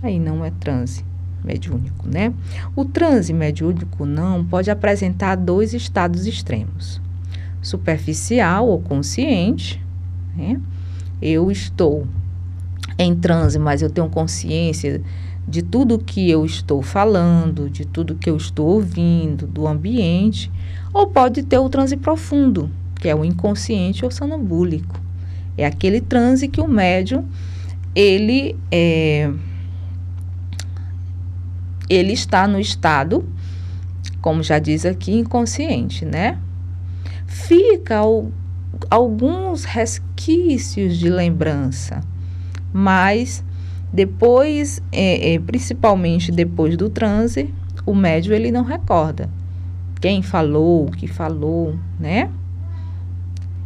aí 0.00 0.20
não 0.20 0.44
é 0.44 0.52
transe 0.52 1.04
mediúnico, 1.42 2.06
né? 2.08 2.32
O 2.76 2.84
transe 2.84 3.32
mediúnico 3.32 4.06
não 4.06 4.44
pode 4.44 4.70
apresentar 4.70 5.34
dois 5.34 5.74
estados 5.74 6.28
extremos: 6.28 7.00
superficial 7.60 8.68
ou 8.68 8.80
consciente, 8.80 9.84
né? 10.36 10.60
Eu 11.20 11.50
estou 11.50 12.06
em 12.96 13.16
transe, 13.16 13.58
mas 13.58 13.82
eu 13.82 13.90
tenho 13.90 14.08
consciência 14.08 15.02
de 15.46 15.62
tudo 15.62 15.98
que 15.98 16.30
eu 16.30 16.44
estou 16.44 16.82
falando, 16.82 17.68
de 17.68 17.84
tudo 17.84 18.14
que 18.14 18.30
eu 18.30 18.36
estou 18.36 18.66
ouvindo, 18.68 19.46
do 19.46 19.66
ambiente, 19.66 20.50
ou 20.92 21.06
pode 21.06 21.42
ter 21.42 21.58
o 21.58 21.68
transe 21.68 21.96
profundo, 21.96 22.70
que 23.00 23.08
é 23.08 23.14
o 23.14 23.24
inconsciente 23.24 24.04
ou 24.04 24.10
sonambúlico. 24.10 25.00
É 25.56 25.66
aquele 25.66 26.00
transe 26.00 26.48
que 26.48 26.60
o 26.60 26.68
médium 26.68 27.24
ele 27.94 28.56
é, 28.70 29.30
ele 31.88 32.12
está 32.12 32.48
no 32.48 32.58
estado, 32.58 33.24
como 34.20 34.42
já 34.42 34.58
diz 34.58 34.86
aqui, 34.86 35.12
inconsciente, 35.12 36.04
né? 36.04 36.38
Fica 37.26 38.02
o, 38.02 38.32
alguns 38.88 39.64
resquícios 39.64 40.96
de 40.96 41.10
lembrança, 41.10 42.00
mas 42.72 43.44
depois, 43.92 44.80
é, 44.90 45.34
é, 45.34 45.38
principalmente 45.38 46.32
depois 46.32 46.76
do 46.76 46.88
transe, 46.88 47.52
o 47.84 47.94
médium 47.94 48.34
ele 48.34 48.50
não 48.50 48.62
recorda 48.62 49.28
quem 50.02 50.20
falou, 50.20 50.86
o 50.86 50.90
que 50.90 51.06
falou, 51.06 51.78
né? 51.98 52.28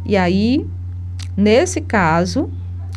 E 0.05 0.15
aí, 0.15 0.67
nesse 1.35 1.81
caso, 1.81 2.47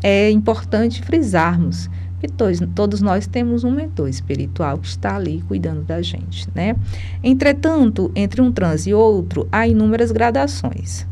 é 0.02 0.30
importante 0.30 1.02
frisarmos 1.02 1.88
que 2.20 2.28
todos, 2.28 2.60
todos 2.74 3.00
nós 3.00 3.26
temos 3.26 3.64
um 3.64 3.70
mentor 3.70 4.10
espiritual 4.10 4.76
que 4.76 4.86
está 4.86 5.16
ali 5.16 5.42
cuidando 5.48 5.82
da 5.82 6.02
gente, 6.02 6.46
né? 6.54 6.76
Entretanto, 7.24 8.12
entre 8.14 8.42
um 8.42 8.52
transe 8.52 8.90
e 8.90 8.94
outro, 8.94 9.48
há 9.50 9.66
inúmeras 9.66 10.12
gradações, 10.12 11.06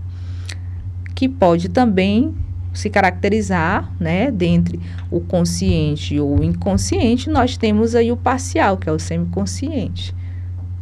que 1.15 1.31
pode 1.31 1.71
também 1.71 2.35
se 2.79 2.89
caracterizar, 2.89 3.93
né, 3.99 4.31
dentre 4.31 4.81
o 5.11 5.21
consciente 5.21 6.19
ou 6.19 6.39
o 6.39 6.45
inconsciente, 6.45 7.29
nós 7.29 7.57
temos 7.57 7.95
aí 7.95 8.13
o 8.13 8.17
parcial, 8.17 8.77
que 8.77 8.89
é 8.89 8.93
o 8.93 8.99
semiconsciente. 8.99 10.15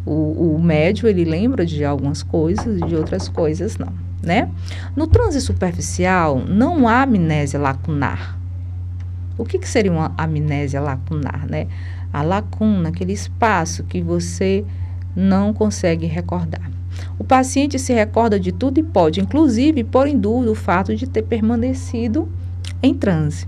O, 0.04 0.54
o 0.56 0.62
médio, 0.62 1.08
ele 1.08 1.24
lembra 1.24 1.64
de 1.64 1.84
algumas 1.84 2.22
coisas, 2.22 2.80
de 2.80 2.94
outras 2.94 3.28
coisas 3.28 3.76
não 3.76 4.06
né? 4.22 4.50
No 4.94 5.06
transe 5.06 5.40
superficial, 5.40 6.42
não 6.46 6.88
há 6.88 7.02
amnésia 7.02 7.60
lacunar. 7.60 8.36
O 9.38 9.44
que, 9.44 9.58
que 9.58 9.68
seria 9.68 9.92
uma 9.92 10.12
amnésia 10.18 10.80
lacunar, 10.80 11.46
né? 11.48 11.68
A 12.12 12.22
lacuna, 12.22 12.88
aquele 12.88 13.12
espaço 13.12 13.84
que 13.84 14.02
você 14.02 14.64
não 15.14 15.52
consegue 15.52 16.06
recordar. 16.06 16.75
O 17.18 17.24
paciente 17.24 17.78
se 17.78 17.92
recorda 17.92 18.38
de 18.38 18.52
tudo 18.52 18.78
e 18.78 18.82
pode, 18.82 19.20
inclusive, 19.20 19.84
pôr 19.84 20.06
em 20.06 20.18
dúvida 20.18 20.52
o 20.52 20.54
fato 20.54 20.94
de 20.94 21.06
ter 21.06 21.22
permanecido 21.22 22.28
em 22.82 22.94
transe. 22.94 23.46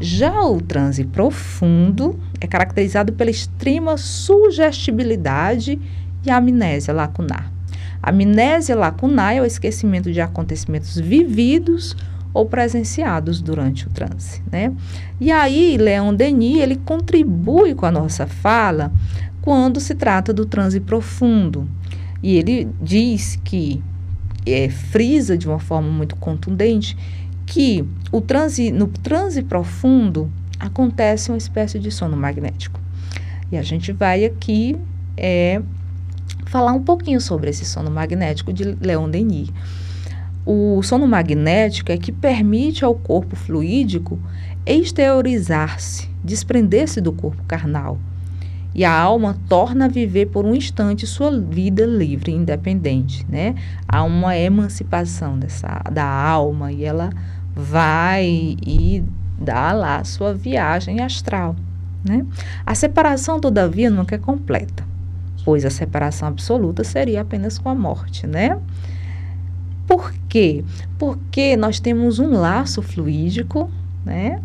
Já 0.00 0.42
o 0.44 0.60
transe 0.60 1.04
profundo 1.04 2.18
é 2.40 2.46
caracterizado 2.46 3.12
pela 3.12 3.30
extrema 3.30 3.96
sugestibilidade 3.96 5.80
e 6.24 6.30
amnésia 6.30 6.92
lacunar. 6.92 7.50
A 8.02 8.10
amnésia 8.10 8.76
lacunar 8.76 9.34
é 9.34 9.40
o 9.40 9.46
esquecimento 9.46 10.12
de 10.12 10.20
acontecimentos 10.20 10.98
vividos 10.98 11.96
ou 12.34 12.44
presenciados 12.44 13.40
durante 13.40 13.86
o 13.86 13.90
transe, 13.90 14.42
né? 14.52 14.70
E 15.18 15.32
aí, 15.32 15.78
Leon 15.78 16.14
Denis, 16.14 16.58
ele 16.58 16.76
contribui 16.76 17.74
com 17.74 17.86
a 17.86 17.90
nossa 17.90 18.26
fala 18.26 18.92
quando 19.40 19.80
se 19.80 19.94
trata 19.94 20.34
do 20.34 20.44
transe 20.44 20.78
profundo. 20.78 21.66
E 22.22 22.36
ele 22.36 22.68
diz 22.80 23.38
que 23.44 23.82
é, 24.46 24.68
frisa 24.68 25.36
de 25.36 25.48
uma 25.48 25.58
forma 25.58 25.88
muito 25.88 26.16
contundente 26.16 26.96
que 27.44 27.84
o 28.10 28.20
transe, 28.20 28.70
no 28.70 28.86
transe 28.88 29.42
profundo 29.42 30.30
acontece 30.58 31.30
uma 31.30 31.38
espécie 31.38 31.78
de 31.78 31.90
sono 31.90 32.16
magnético. 32.16 32.80
E 33.50 33.56
a 33.56 33.62
gente 33.62 33.92
vai 33.92 34.24
aqui 34.24 34.76
é, 35.16 35.62
falar 36.46 36.72
um 36.72 36.82
pouquinho 36.82 37.20
sobre 37.20 37.50
esse 37.50 37.64
sono 37.64 37.90
magnético 37.90 38.52
de 38.52 38.64
Leon 38.80 39.08
Denis. 39.08 39.50
O 40.44 40.82
sono 40.82 41.06
magnético 41.06 41.92
é 41.92 41.96
que 41.96 42.12
permite 42.12 42.84
ao 42.84 42.94
corpo 42.94 43.36
fluídico 43.36 44.18
exteriorizar-se, 44.64 46.08
desprender-se 46.22 47.00
do 47.00 47.12
corpo 47.12 47.42
carnal. 47.44 47.98
E 48.76 48.84
a 48.84 48.92
alma 48.92 49.38
torna 49.48 49.86
a 49.86 49.88
viver 49.88 50.26
por 50.26 50.44
um 50.44 50.54
instante 50.54 51.06
sua 51.06 51.30
vida 51.40 51.86
livre 51.86 52.30
independente, 52.30 53.24
né? 53.26 53.54
Há 53.88 54.02
uma 54.02 54.36
emancipação 54.36 55.38
dessa, 55.38 55.82
da 55.90 56.04
alma 56.04 56.70
e 56.70 56.84
ela 56.84 57.08
vai 57.54 58.56
e 58.66 59.02
dá 59.38 59.72
lá 59.72 60.04
sua 60.04 60.34
viagem 60.34 61.00
astral, 61.00 61.56
né? 62.06 62.26
A 62.66 62.74
separação, 62.74 63.40
todavia, 63.40 63.88
nunca 63.88 64.14
é 64.14 64.18
completa 64.18 64.84
pois 65.46 65.64
a 65.64 65.70
separação 65.70 66.26
absoluta 66.26 66.82
seria 66.82 67.20
apenas 67.20 67.56
com 67.56 67.68
a 67.68 67.74
morte, 67.74 68.26
né? 68.26 68.58
Por 69.86 70.12
quê? 70.28 70.64
Porque 70.98 71.56
nós 71.56 71.78
temos 71.78 72.18
um 72.18 72.32
laço 72.32 72.82
fluídico, 72.82 73.70
né? 74.04 74.42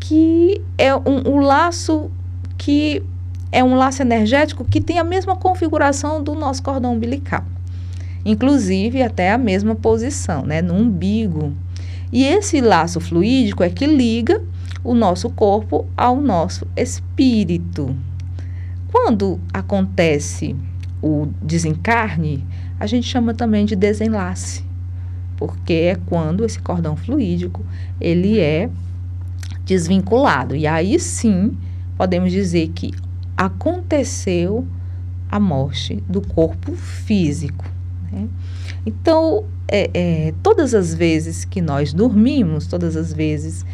Que 0.00 0.60
é 0.76 0.92
um, 0.92 1.36
um 1.36 1.38
laço 1.38 2.10
que 2.58 3.00
é 3.52 3.62
um 3.62 3.74
laço 3.76 4.00
energético 4.00 4.64
que 4.64 4.80
tem 4.80 4.98
a 4.98 5.04
mesma 5.04 5.36
configuração 5.36 6.22
do 6.22 6.34
nosso 6.34 6.62
cordão 6.62 6.94
umbilical. 6.94 7.44
Inclusive 8.24 9.02
até 9.02 9.30
a 9.30 9.38
mesma 9.38 9.74
posição, 9.74 10.44
né? 10.46 10.62
No 10.62 10.74
umbigo. 10.74 11.52
E 12.10 12.24
esse 12.24 12.60
laço 12.60 12.98
fluídico 12.98 13.62
é 13.62 13.68
que 13.68 13.86
liga 13.86 14.42
o 14.82 14.94
nosso 14.94 15.30
corpo 15.30 15.86
ao 15.96 16.20
nosso 16.20 16.66
espírito, 16.76 17.94
Quando 18.90 19.40
acontece 19.52 20.54
o 21.00 21.28
desencarne, 21.40 22.44
a 22.78 22.86
gente 22.86 23.06
chama 23.06 23.32
também 23.32 23.64
de 23.64 23.74
desenlace, 23.74 24.62
porque 25.38 25.72
é 25.72 25.96
quando 26.06 26.44
esse 26.44 26.60
cordão 26.60 26.94
fluídico 26.94 27.64
ele 27.98 28.38
é 28.38 28.68
desvinculado. 29.64 30.54
E 30.54 30.66
aí 30.66 30.98
sim 31.00 31.56
podemos 31.96 32.30
dizer 32.30 32.68
que 32.74 32.92
aconteceu 33.44 34.66
a 35.30 35.40
morte 35.40 35.96
do 36.08 36.20
corpo 36.20 36.72
físico. 36.72 37.64
Né? 38.10 38.28
Então, 38.86 39.44
é, 39.66 39.90
é, 39.94 40.34
todas 40.42 40.74
as 40.74 40.94
vezes 40.94 41.44
que 41.44 41.60
nós 41.60 41.92
dormimos, 41.92 42.66
todas 42.66 42.96
as 42.96 43.12
vezes 43.12 43.64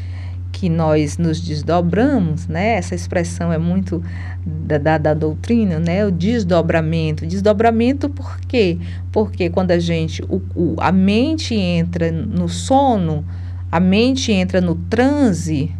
que 0.52 0.68
nós 0.68 1.18
nos 1.18 1.40
desdobramos, 1.40 2.48
né? 2.48 2.70
Essa 2.70 2.94
expressão 2.94 3.52
é 3.52 3.58
muito 3.58 4.02
da, 4.44 4.78
da, 4.78 4.98
da, 4.98 5.14
doutrina, 5.14 5.78
né? 5.78 6.04
O 6.04 6.10
desdobramento. 6.10 7.26
Desdobramento 7.26 8.08
por 8.08 8.40
quê? 8.40 8.78
Porque 9.12 9.50
quando 9.50 9.70
a 9.70 9.78
gente, 9.78 10.22
o, 10.22 10.42
o, 10.56 10.74
a 10.78 10.90
mente 10.90 11.54
entra 11.54 12.10
no 12.10 12.48
sono, 12.48 13.24
a 13.70 13.78
mente 13.78 14.32
entra 14.32 14.60
no 14.60 14.74
transe, 14.74 15.70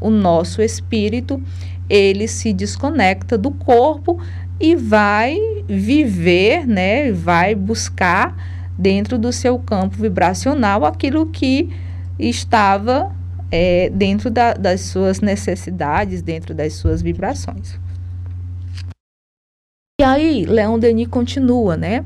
o 0.00 0.10
nosso 0.10 0.62
espírito, 0.62 1.42
ele 1.88 2.28
se 2.28 2.52
desconecta 2.52 3.38
do 3.38 3.50
corpo 3.50 4.20
e 4.60 4.74
vai 4.74 5.38
viver, 5.66 6.66
né? 6.66 7.12
Vai 7.12 7.54
buscar 7.54 8.36
dentro 8.76 9.18
do 9.18 9.32
seu 9.32 9.58
campo 9.58 9.96
vibracional 9.96 10.84
aquilo 10.84 11.26
que 11.26 11.70
estava 12.18 13.14
é, 13.50 13.90
dentro 13.90 14.30
da, 14.30 14.54
das 14.54 14.82
suas 14.82 15.20
necessidades, 15.20 16.22
dentro 16.22 16.54
das 16.54 16.74
suas 16.74 17.00
vibrações. 17.00 17.78
E 20.00 20.04
aí, 20.04 20.44
Leon 20.44 20.78
Denis 20.78 21.08
continua, 21.08 21.76
né? 21.76 22.04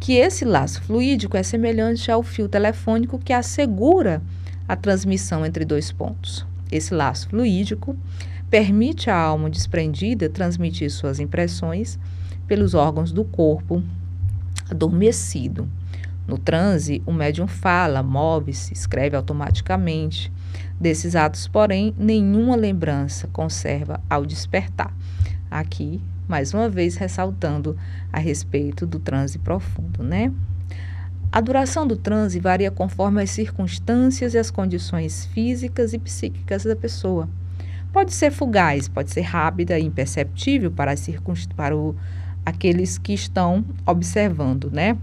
Que 0.00 0.14
esse 0.14 0.44
laço 0.44 0.82
fluídico 0.82 1.36
é 1.36 1.42
semelhante 1.42 2.10
ao 2.10 2.22
fio 2.22 2.48
telefônico 2.48 3.18
que 3.18 3.32
assegura 3.32 4.22
a 4.66 4.74
transmissão 4.74 5.44
entre 5.44 5.64
dois 5.64 5.92
pontos. 5.92 6.46
Esse 6.72 6.94
laço 6.94 7.28
fluídico 7.28 7.96
permite 8.50 9.08
à 9.08 9.16
alma 9.16 9.48
desprendida 9.48 10.28
transmitir 10.28 10.90
suas 10.90 11.20
impressões 11.20 11.98
pelos 12.46 12.74
órgãos 12.74 13.12
do 13.12 13.24
corpo 13.24 13.82
adormecido. 14.68 15.68
No 16.26 16.36
transe, 16.36 17.02
o 17.06 17.12
médium 17.12 17.46
fala, 17.46 18.02
move-se, 18.02 18.72
escreve 18.72 19.16
automaticamente, 19.16 20.32
Desses 20.80 21.14
atos, 21.14 21.46
porém, 21.46 21.94
nenhuma 21.98 22.56
lembrança 22.56 23.28
conserva 23.28 24.00
ao 24.08 24.24
despertar. 24.24 24.96
Aqui, 25.50 26.00
mais 26.26 26.54
uma 26.54 26.70
vez, 26.70 26.96
ressaltando 26.96 27.76
a 28.10 28.18
respeito 28.18 28.86
do 28.86 28.98
transe 28.98 29.38
profundo, 29.38 30.02
né? 30.02 30.32
A 31.30 31.40
duração 31.40 31.86
do 31.86 31.96
transe 31.96 32.40
varia 32.40 32.70
conforme 32.70 33.22
as 33.22 33.30
circunstâncias 33.30 34.32
e 34.32 34.38
as 34.38 34.50
condições 34.50 35.26
físicas 35.26 35.92
e 35.92 35.98
psíquicas 35.98 36.64
da 36.64 36.74
pessoa. 36.74 37.28
Pode 37.92 38.12
ser 38.12 38.30
fugaz, 38.30 38.88
pode 38.88 39.10
ser 39.10 39.22
rápida 39.22 39.78
e 39.78 39.84
imperceptível 39.84 40.70
para, 40.70 40.94
para 41.56 41.76
o, 41.76 41.96
aqueles 42.44 42.98
que 42.98 43.12
estão 43.12 43.64
observando, 43.84 44.70
né? 44.70 44.96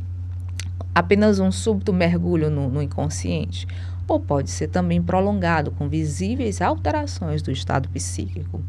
Apenas 0.95 1.39
um 1.39 1.51
súbito 1.51 1.93
mergulho 1.93 2.49
no, 2.49 2.69
no 2.69 2.81
inconsciente 2.81 3.67
ou 4.07 4.19
pode 4.19 4.49
ser 4.49 4.69
também 4.69 5.01
prolongado 5.01 5.71
com 5.71 5.89
visíveis 5.89 6.61
alterações 6.61 7.41
do 7.41 7.51
estado 7.51 7.89
psíquico. 7.89 8.61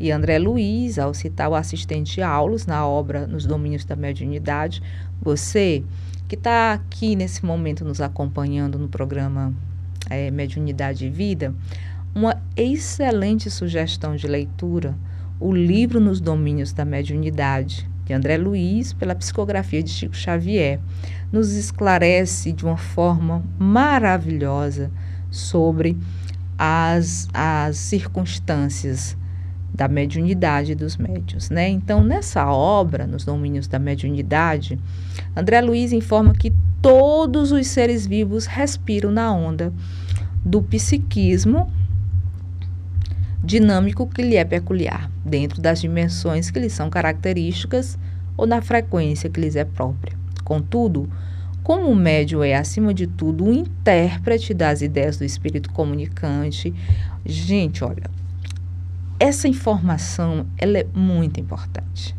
E 0.00 0.10
André 0.10 0.38
Luiz, 0.38 0.98
ao 0.98 1.14
citar 1.14 1.48
o 1.48 1.54
assistente 1.54 2.20
Aulos 2.20 2.66
na 2.66 2.84
obra 2.86 3.26
Nos 3.26 3.46
Domínios 3.46 3.84
da 3.84 3.94
Mediunidade, 3.94 4.82
você 5.22 5.84
que 6.26 6.34
está 6.34 6.72
aqui 6.72 7.14
nesse 7.14 7.44
momento 7.44 7.84
nos 7.84 8.00
acompanhando 8.00 8.76
no 8.76 8.88
programa 8.88 9.54
é, 10.10 10.30
Mediunidade 10.32 11.06
e 11.06 11.10
Vida, 11.10 11.54
uma 12.14 12.40
excelente 12.56 13.50
sugestão 13.50 14.14
de 14.14 14.26
leitura, 14.26 14.94
o 15.40 15.52
livro 15.52 15.98
Nos 15.98 16.20
Domínios 16.20 16.72
da 16.72 16.84
Mediunidade, 16.84 17.88
de 18.04 18.12
André 18.12 18.36
Luiz, 18.36 18.92
pela 18.92 19.14
psicografia 19.14 19.82
de 19.82 19.90
Chico 19.90 20.14
Xavier 20.14 20.78
nos 21.32 21.52
esclarece 21.52 22.52
de 22.52 22.64
uma 22.64 22.76
forma 22.76 23.42
maravilhosa 23.58 24.90
sobre 25.30 25.96
as, 26.56 27.28
as 27.32 27.76
circunstâncias 27.76 29.16
da 29.74 29.88
mediunidade 29.88 30.76
dos 30.76 30.96
médios, 30.96 31.50
né? 31.50 31.68
Então, 31.68 32.04
nessa 32.04 32.46
obra, 32.46 33.08
nos 33.08 33.24
domínios 33.24 33.66
da 33.66 33.80
mediunidade, 33.80 34.78
André 35.34 35.60
Luiz 35.60 35.92
informa 35.92 36.32
que 36.32 36.52
todos 36.80 37.50
os 37.50 37.66
seres 37.66 38.06
vivos 38.06 38.46
respiram 38.46 39.10
na 39.10 39.32
onda 39.32 39.72
do 40.44 40.62
psiquismo 40.62 41.72
dinâmico 43.44 44.06
que 44.06 44.22
lhe 44.22 44.36
é 44.36 44.44
peculiar, 44.44 45.10
dentro 45.24 45.60
das 45.60 45.80
dimensões 45.80 46.50
que 46.50 46.58
lhe 46.58 46.70
são 46.70 46.88
características 46.88 47.98
ou 48.36 48.46
na 48.46 48.62
frequência 48.62 49.28
que 49.28 49.40
lhes 49.40 49.54
é 49.54 49.64
própria. 49.64 50.16
Contudo, 50.42 51.08
como 51.62 51.88
o 51.88 51.96
médium 51.96 52.42
é, 52.42 52.54
acima 52.54 52.92
de 52.92 53.06
tudo, 53.06 53.44
um 53.44 53.52
intérprete 53.52 54.52
das 54.52 54.82
ideias 54.82 55.16
do 55.16 55.24
espírito 55.24 55.70
comunicante, 55.70 56.74
gente, 57.24 57.82
olha, 57.82 58.10
essa 59.18 59.48
informação 59.48 60.46
ela 60.58 60.78
é 60.78 60.86
muito 60.94 61.40
importante. 61.40 62.14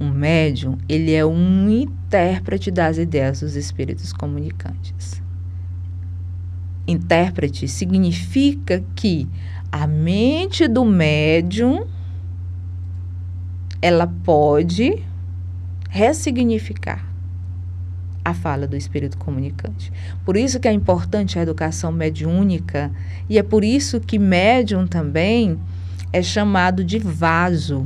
Um 0.00 0.10
médium, 0.10 0.78
ele 0.88 1.12
é 1.12 1.24
um 1.24 1.68
intérprete 1.68 2.70
das 2.70 2.98
ideias 2.98 3.40
dos 3.40 3.54
espíritos 3.54 4.12
comunicantes. 4.12 5.22
Intérprete 6.86 7.68
significa 7.68 8.82
que 8.94 9.28
a 9.74 9.88
mente 9.88 10.68
do 10.68 10.84
médium 10.84 11.84
ela 13.82 14.06
pode 14.06 15.02
ressignificar 15.90 17.04
a 18.24 18.32
fala 18.32 18.68
do 18.68 18.76
espírito 18.76 19.18
comunicante. 19.18 19.92
Por 20.24 20.36
isso 20.36 20.60
que 20.60 20.68
é 20.68 20.72
importante 20.72 21.40
a 21.40 21.42
educação 21.42 21.90
mediúnica 21.90 22.92
e 23.28 23.36
é 23.36 23.42
por 23.42 23.64
isso 23.64 23.98
que 23.98 24.16
médium 24.16 24.86
também 24.86 25.58
é 26.12 26.22
chamado 26.22 26.84
de 26.84 27.00
vaso. 27.00 27.84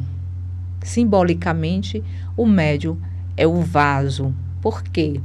Simbolicamente, 0.83 2.05
o 2.37 2.45
médium 2.45 2.99
é 3.35 3.47
o 3.47 3.63
vaso. 3.63 4.35
Por 4.61 4.83
quê? 4.83 5.23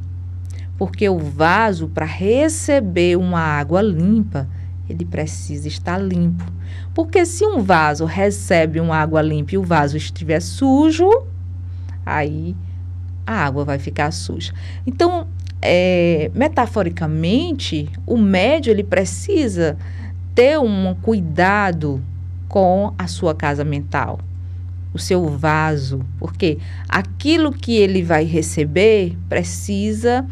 Porque 0.78 1.10
o 1.10 1.20
vaso, 1.20 1.90
para 1.90 2.06
receber 2.06 3.18
uma 3.18 3.42
água 3.42 3.82
limpa, 3.82 4.48
ele 4.90 5.06
precisa 5.06 5.68
estar 5.68 5.98
limpo. 5.98 6.44
Porque 6.94 7.26
se 7.26 7.46
um 7.46 7.62
vaso 7.62 8.06
recebe 8.06 8.80
uma 8.80 8.98
água 8.98 9.22
limpa 9.22 9.56
e 9.56 9.58
o 9.58 9.64
vaso 9.64 9.98
estiver 9.98 10.42
sujo, 10.42 11.10
aí 12.06 12.56
a 13.26 13.34
água 13.34 13.64
vai 13.64 13.80
ficar 13.80 14.12
suja. 14.12 14.54
Então, 14.86 15.28
é, 15.62 16.30
metaforicamente, 16.34 17.90
o 18.06 18.18
médio 18.18 18.72
ele 18.72 18.84
precisa 18.84 19.78
ter 20.36 20.60
um 20.60 20.94
cuidado 20.96 22.04
com 22.50 22.94
a 22.98 23.08
sua 23.08 23.34
casa 23.34 23.64
mental, 23.64 24.20
o 24.94 25.00
seu 25.00 25.28
vaso, 25.28 26.06
porque 26.20 26.60
aquilo 26.88 27.52
que 27.52 27.76
ele 27.76 28.04
vai 28.04 28.26
receber 28.26 29.18
precisa 29.30 30.26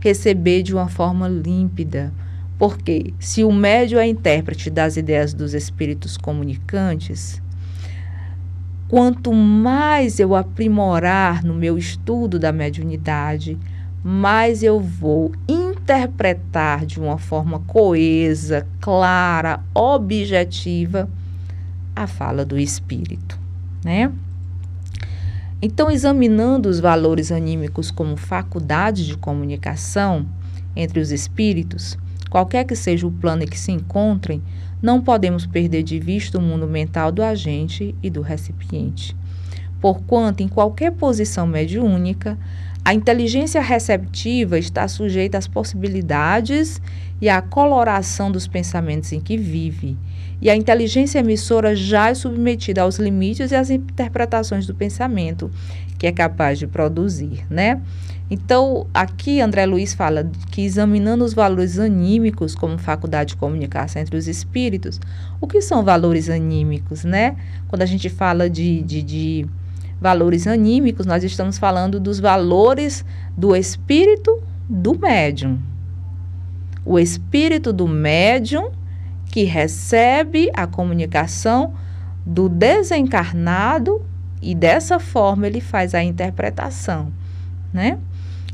receber 0.00 0.62
de 0.62 0.74
uma 0.74 0.88
forma 0.88 1.28
límpida. 1.28 2.12
Porque 2.60 3.12
se 3.18 3.42
o 3.42 3.50
médio 3.50 3.98
é 3.98 4.06
intérprete 4.06 4.70
das 4.70 4.96
ideias 4.96 5.34
dos 5.34 5.52
espíritos 5.52 6.16
comunicantes, 6.16 7.42
Quanto 8.90 9.32
mais 9.32 10.18
eu 10.18 10.34
aprimorar 10.34 11.44
no 11.44 11.54
meu 11.54 11.78
estudo 11.78 12.40
da 12.40 12.50
mediunidade, 12.50 13.56
mais 14.02 14.64
eu 14.64 14.80
vou 14.80 15.30
interpretar 15.48 16.84
de 16.84 16.98
uma 16.98 17.16
forma 17.16 17.60
coesa, 17.60 18.66
clara, 18.80 19.60
objetiva 19.72 21.08
a 21.94 22.08
fala 22.08 22.44
do 22.44 22.58
espírito, 22.58 23.38
né? 23.84 24.10
Então, 25.62 25.88
examinando 25.88 26.68
os 26.68 26.80
valores 26.80 27.30
anímicos 27.30 27.92
como 27.92 28.16
faculdades 28.16 29.06
de 29.06 29.16
comunicação 29.16 30.26
entre 30.74 30.98
os 30.98 31.12
espíritos, 31.12 31.96
qualquer 32.30 32.64
que 32.64 32.76
seja 32.76 33.06
o 33.06 33.10
plano 33.10 33.42
em 33.42 33.46
que 33.46 33.58
se 33.58 33.72
encontrem, 33.72 34.40
não 34.80 35.02
podemos 35.02 35.44
perder 35.44 35.82
de 35.82 35.98
vista 35.98 36.38
o 36.38 36.42
mundo 36.42 36.66
mental 36.66 37.12
do 37.12 37.22
agente 37.22 37.94
e 38.02 38.08
do 38.08 38.22
recipiente. 38.22 39.14
Porquanto, 39.80 40.42
em 40.42 40.48
qualquer 40.48 40.92
posição 40.92 41.46
mediúnica, 41.46 42.38
a 42.82 42.94
inteligência 42.94 43.60
receptiva 43.60 44.58
está 44.58 44.88
sujeita 44.88 45.36
às 45.36 45.46
possibilidades 45.46 46.80
e 47.20 47.28
à 47.28 47.42
coloração 47.42 48.32
dos 48.32 48.46
pensamentos 48.46 49.12
em 49.12 49.20
que 49.20 49.36
vive. 49.36 49.98
e 50.40 50.48
a 50.48 50.56
inteligência 50.56 51.18
emissora 51.18 51.76
já 51.76 52.08
é 52.08 52.14
submetida 52.14 52.80
aos 52.80 52.98
limites 52.98 53.50
e 53.50 53.54
às 53.54 53.68
interpretações 53.68 54.66
do 54.66 54.74
pensamento 54.74 55.50
que 55.98 56.06
é 56.06 56.12
capaz 56.12 56.58
de 56.58 56.66
produzir, 56.66 57.44
né? 57.50 57.78
Então, 58.30 58.86
aqui 58.94 59.40
André 59.40 59.66
Luiz 59.66 59.92
fala 59.92 60.30
que 60.52 60.62
examinando 60.62 61.24
os 61.24 61.34
valores 61.34 61.80
anímicos 61.80 62.54
como 62.54 62.78
faculdade 62.78 63.30
de 63.30 63.36
comunicação 63.36 64.00
entre 64.00 64.16
os 64.16 64.28
espíritos, 64.28 65.00
o 65.40 65.48
que 65.48 65.60
são 65.60 65.82
valores 65.82 66.30
anímicos, 66.30 67.02
né? 67.02 67.34
Quando 67.66 67.82
a 67.82 67.86
gente 67.86 68.08
fala 68.08 68.48
de, 68.48 68.82
de, 68.82 69.02
de 69.02 69.46
valores 70.00 70.46
anímicos, 70.46 71.06
nós 71.06 71.24
estamos 71.24 71.58
falando 71.58 71.98
dos 71.98 72.20
valores 72.20 73.04
do 73.36 73.54
espírito 73.56 74.40
do 74.68 74.96
médium. 74.96 75.58
O 76.86 77.00
espírito 77.00 77.72
do 77.72 77.88
médium 77.88 78.70
que 79.26 79.42
recebe 79.42 80.50
a 80.54 80.68
comunicação 80.68 81.74
do 82.24 82.48
desencarnado 82.48 84.04
e 84.40 84.54
dessa 84.54 85.00
forma 85.00 85.48
ele 85.48 85.60
faz 85.60 85.94
a 85.94 86.02
interpretação, 86.02 87.12
né? 87.72 87.98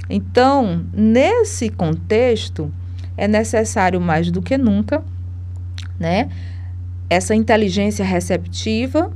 Então, 0.08 0.84
nesse 0.92 1.68
contexto, 1.68 2.72
é 3.16 3.26
necessário 3.26 4.00
mais 4.00 4.30
do 4.30 4.40
que 4.40 4.56
nunca, 4.56 5.02
né? 5.98 6.28
Essa 7.08 7.34
inteligência 7.34 8.04
receptiva 8.04 9.12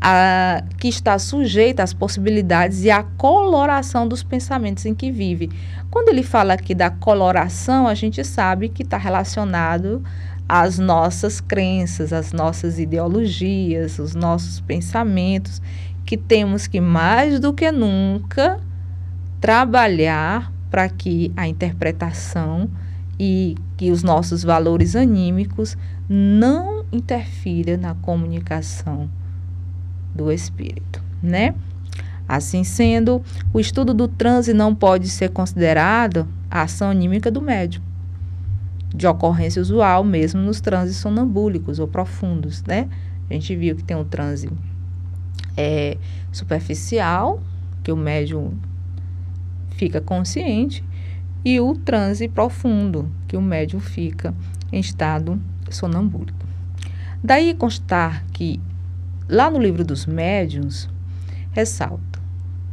a, 0.00 0.62
que 0.78 0.88
está 0.88 1.18
sujeita 1.18 1.82
às 1.82 1.92
possibilidades 1.92 2.84
e 2.84 2.90
à 2.90 3.02
coloração 3.02 4.06
dos 4.06 4.22
pensamentos 4.22 4.86
em 4.86 4.94
que 4.94 5.10
vive. 5.10 5.50
Quando 5.90 6.08
ele 6.08 6.22
fala 6.22 6.54
aqui 6.54 6.74
da 6.74 6.90
coloração, 6.90 7.86
a 7.86 7.94
gente 7.94 8.22
sabe 8.24 8.68
que 8.68 8.82
está 8.82 8.96
relacionado 8.96 10.02
às 10.48 10.78
nossas 10.78 11.40
crenças, 11.40 12.12
às 12.12 12.32
nossas 12.32 12.78
ideologias, 12.78 13.98
os 13.98 14.14
nossos 14.14 14.60
pensamentos, 14.60 15.60
que 16.04 16.16
temos 16.16 16.66
que 16.66 16.80
mais 16.80 17.38
do 17.38 17.52
que 17.52 17.70
nunca 17.70 18.60
trabalhar 19.40 20.52
para 20.70 20.88
que 20.88 21.32
a 21.36 21.46
interpretação 21.46 22.68
e 23.18 23.56
que 23.76 23.90
os 23.90 24.02
nossos 24.02 24.42
valores 24.42 24.94
anímicos 24.94 25.76
não 26.08 26.84
interfiram 26.92 27.76
na 27.76 27.94
comunicação 27.94 29.10
do 30.14 30.32
espírito, 30.32 31.02
né? 31.22 31.54
Assim 32.28 32.62
sendo, 32.62 33.22
o 33.52 33.60
estudo 33.60 33.94
do 33.94 34.06
transe 34.06 34.52
não 34.52 34.74
pode 34.74 35.08
ser 35.08 35.30
considerado 35.30 36.28
a 36.50 36.62
ação 36.62 36.90
anímica 36.90 37.30
do 37.30 37.40
médium, 37.40 37.82
de 38.94 39.06
ocorrência 39.06 39.60
usual 39.60 40.04
mesmo 40.04 40.40
nos 40.40 40.60
transes 40.60 40.96
sonambúlicos 40.96 41.78
ou 41.78 41.88
profundos, 41.88 42.62
né? 42.64 42.88
A 43.30 43.34
gente 43.34 43.54
viu 43.56 43.76
que 43.76 43.84
tem 43.84 43.96
um 43.96 44.04
transe 44.04 44.50
é, 45.56 45.96
superficial, 46.32 47.42
que 47.82 47.92
o 47.92 47.96
médium 47.96 48.52
fica 49.78 50.02
consciente, 50.02 50.84
e 51.42 51.58
o 51.58 51.74
transe 51.74 52.28
profundo, 52.28 53.10
que 53.26 53.38
o 53.38 53.40
médium 53.40 53.80
fica 53.80 54.34
em 54.70 54.80
estado 54.80 55.40
sonambúlico. 55.70 56.46
Daí 57.24 57.54
constar 57.54 58.22
que 58.32 58.60
Lá 59.30 59.50
no 59.50 59.58
livro 59.58 59.84
dos 59.84 60.06
médiuns, 60.06 60.88
ressalta 61.52 62.18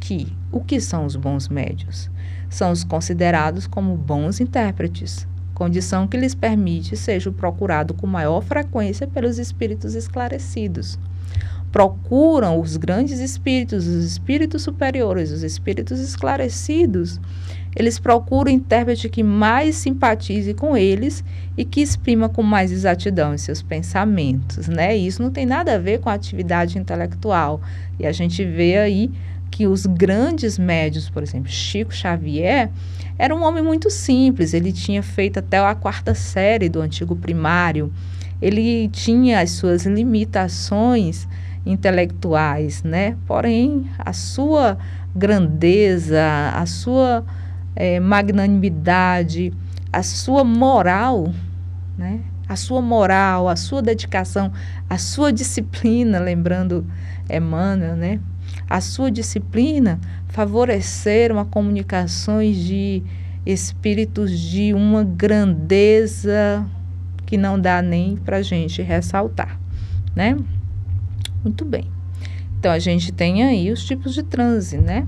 que 0.00 0.32
o 0.50 0.58
que 0.58 0.80
são 0.80 1.04
os 1.04 1.14
bons 1.14 1.50
médiuns? 1.50 2.10
São 2.48 2.72
os 2.72 2.82
considerados 2.82 3.66
como 3.66 3.94
bons 3.94 4.40
intérpretes, 4.40 5.28
condição 5.52 6.08
que 6.08 6.16
lhes 6.16 6.34
permite 6.34 6.96
seja 6.96 7.30
procurado 7.30 7.92
com 7.92 8.06
maior 8.06 8.40
frequência 8.40 9.06
pelos 9.06 9.38
espíritos 9.38 9.94
esclarecidos. 9.94 10.98
Procuram 11.76 12.58
os 12.58 12.78
grandes 12.78 13.18
espíritos, 13.18 13.86
os 13.86 14.02
espíritos 14.02 14.62
superiores, 14.62 15.30
os 15.30 15.42
espíritos 15.42 16.00
esclarecidos, 16.00 17.20
eles 17.76 17.98
procuram 17.98 18.50
o 18.50 18.54
intérprete 18.54 19.10
que 19.10 19.22
mais 19.22 19.74
simpatize 19.76 20.54
com 20.54 20.74
eles 20.74 21.22
e 21.54 21.66
que 21.66 21.82
exprima 21.82 22.30
com 22.30 22.42
mais 22.42 22.72
exatidão 22.72 23.34
os 23.34 23.42
seus 23.42 23.60
pensamentos, 23.60 24.68
né? 24.68 24.96
Isso 24.96 25.22
não 25.22 25.30
tem 25.30 25.44
nada 25.44 25.74
a 25.74 25.78
ver 25.78 26.00
com 26.00 26.08
a 26.08 26.14
atividade 26.14 26.78
intelectual. 26.78 27.60
E 28.00 28.06
a 28.06 28.12
gente 28.12 28.42
vê 28.42 28.78
aí 28.78 29.10
que 29.50 29.66
os 29.66 29.84
grandes 29.84 30.58
médios, 30.58 31.10
por 31.10 31.22
exemplo, 31.22 31.50
Chico 31.50 31.94
Xavier, 31.94 32.70
era 33.18 33.36
um 33.36 33.44
homem 33.44 33.62
muito 33.62 33.90
simples, 33.90 34.54
ele 34.54 34.72
tinha 34.72 35.02
feito 35.02 35.40
até 35.40 35.58
a 35.58 35.74
quarta 35.74 36.14
série 36.14 36.70
do 36.70 36.80
antigo 36.80 37.14
primário, 37.14 37.92
ele 38.40 38.88
tinha 38.88 39.40
as 39.40 39.50
suas 39.50 39.84
limitações 39.84 41.28
intelectuais, 41.66 42.82
né? 42.82 43.16
Porém, 43.26 43.90
a 43.98 44.12
sua 44.12 44.78
grandeza, 45.14 46.22
a 46.54 46.64
sua 46.64 47.24
é, 47.74 47.98
magnanimidade, 48.00 49.52
a 49.92 50.02
sua 50.02 50.44
moral, 50.44 51.32
né? 51.98 52.20
a 52.48 52.54
sua 52.54 52.80
moral, 52.80 53.48
a 53.48 53.56
sua 53.56 53.82
dedicação, 53.82 54.52
a 54.88 54.98
sua 54.98 55.32
disciplina, 55.32 56.20
lembrando 56.20 56.86
Emmanuel, 57.28 57.96
né? 57.96 58.20
a 58.68 58.80
sua 58.80 59.10
disciplina 59.10 60.00
favoreceram 60.28 61.38
a 61.38 61.44
comunicações 61.44 62.56
de 62.56 63.02
espíritos 63.44 64.38
de 64.38 64.74
uma 64.74 65.04
grandeza 65.04 66.66
que 67.24 67.36
não 67.36 67.58
dá 67.58 67.80
nem 67.82 68.16
para 68.16 68.42
gente 68.42 68.82
ressaltar, 68.82 69.58
né? 70.14 70.36
Muito 71.46 71.64
bem. 71.64 71.84
Então, 72.58 72.72
a 72.72 72.78
gente 72.80 73.12
tem 73.12 73.44
aí 73.44 73.70
os 73.70 73.84
tipos 73.84 74.12
de 74.12 74.24
transe, 74.24 74.78
né? 74.78 75.06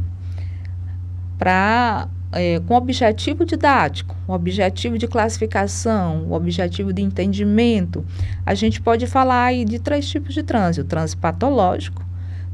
Para 1.36 2.06
é, 2.30 2.60
com 2.60 2.76
objetivo 2.76 3.44
didático, 3.44 4.14
um 4.28 4.32
objetivo 4.32 4.96
de 4.96 5.08
classificação, 5.08 6.26
um 6.28 6.32
objetivo 6.32 6.92
de 6.92 7.02
entendimento, 7.02 8.04
a 8.46 8.54
gente 8.54 8.80
pode 8.80 9.04
falar 9.08 9.46
aí 9.46 9.64
de 9.64 9.80
três 9.80 10.08
tipos 10.08 10.32
de 10.32 10.44
transe: 10.44 10.80
o 10.80 10.84
transe 10.84 11.16
patológico, 11.16 12.04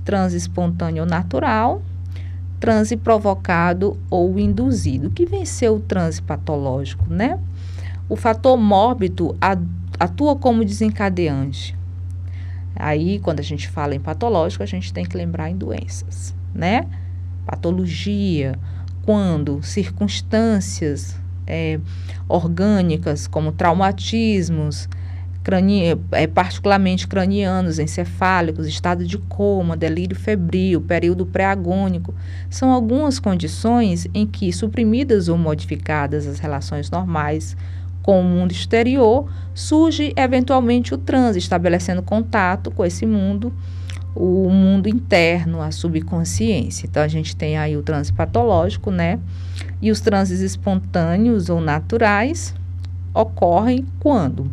transe 0.02 0.38
espontâneo 0.38 1.02
ou 1.02 1.08
natural, 1.08 1.82
transe 2.58 2.96
provocado 2.96 3.98
ou 4.08 4.38
induzido. 4.40 5.08
O 5.08 5.10
que 5.10 5.26
vem 5.26 5.44
ser 5.44 5.68
o 5.68 5.78
transe 5.78 6.22
patológico, 6.22 7.04
né? 7.12 7.38
O 8.08 8.16
fator 8.16 8.56
mórbido 8.56 9.36
atua 10.00 10.34
como 10.36 10.64
desencadeante. 10.64 11.76
Aí, 12.76 13.18
quando 13.20 13.40
a 13.40 13.42
gente 13.42 13.68
fala 13.68 13.94
em 13.94 14.00
patológico, 14.00 14.62
a 14.62 14.66
gente 14.66 14.92
tem 14.92 15.04
que 15.04 15.16
lembrar 15.16 15.50
em 15.50 15.56
doenças, 15.56 16.34
né? 16.54 16.86
Patologia, 17.46 18.58
quando 19.02 19.62
circunstâncias 19.62 21.16
é, 21.46 21.78
orgânicas, 22.28 23.26
como 23.26 23.52
traumatismos, 23.52 24.88
crani 25.44 25.82
é, 26.10 26.26
particularmente 26.26 27.06
cranianos, 27.06 27.78
encefálicos, 27.78 28.66
estado 28.66 29.06
de 29.06 29.18
coma, 29.18 29.76
delírio 29.76 30.16
febril, 30.16 30.80
período 30.80 31.26
pré-agônico, 31.26 32.14
são 32.48 32.72
algumas 32.72 33.20
condições 33.20 34.08
em 34.14 34.26
que, 34.26 34.50
suprimidas 34.52 35.28
ou 35.28 35.36
modificadas 35.36 36.26
as 36.26 36.38
relações 36.38 36.90
normais 36.90 37.54
com 38.04 38.20
o 38.20 38.22
mundo 38.22 38.52
exterior, 38.52 39.26
surge 39.54 40.12
eventualmente 40.14 40.92
o 40.92 40.98
transe, 40.98 41.38
estabelecendo 41.38 42.02
contato 42.02 42.70
com 42.70 42.84
esse 42.84 43.06
mundo 43.06 43.50
o 44.14 44.48
mundo 44.48 44.88
interno, 44.88 45.60
a 45.60 45.72
subconsciência. 45.72 46.86
Então 46.86 47.02
a 47.02 47.08
gente 47.08 47.34
tem 47.34 47.56
aí 47.58 47.76
o 47.76 47.82
transe 47.82 48.12
patológico, 48.12 48.90
né? 48.90 49.18
E 49.82 49.90
os 49.90 50.00
transes 50.00 50.40
espontâneos 50.40 51.48
ou 51.48 51.60
naturais 51.60 52.54
ocorrem 53.12 53.84
quando? 53.98 54.48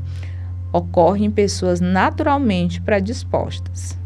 Ocorrem 0.74 1.26
em 1.26 1.32
pessoas 1.32 1.80
naturalmente 1.80 2.82
predispostas. 2.82 3.98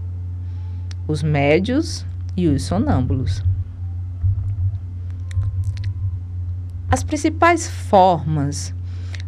Os 1.07 1.23
médios 1.23 2.05
e 2.35 2.47
os 2.47 2.63
sonâmbulos. 2.63 3.43
As 6.89 7.03
principais 7.03 7.67
formas 7.67 8.74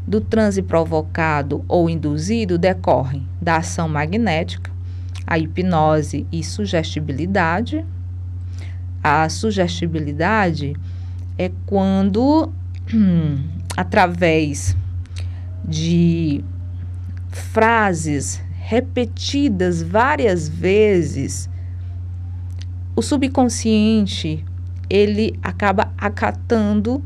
do 0.08 0.22
transe 0.22 0.62
provocado 0.62 1.65
ou 1.67 1.89
induzido 1.89 2.58
decorrem 2.58 3.28
da 3.41 3.58
ação 3.58 3.89
magnética, 3.89 4.72
a 5.26 5.38
hipnose 5.38 6.26
e 6.32 6.41
sugestibilidade. 6.41 7.86
A 9.04 9.28
sugestibilidade 9.28 10.74
é 11.38 11.52
quando, 11.65 12.50
através 13.76 14.78
de 15.63 16.43
frases 17.30 18.41
repetidas 18.60 19.82
várias 19.84 20.48
vezes, 20.48 21.50
o 22.96 23.02
subconsciente 23.02 24.43
ele 24.89 25.38
acaba 25.43 25.91
acatando 25.98 27.04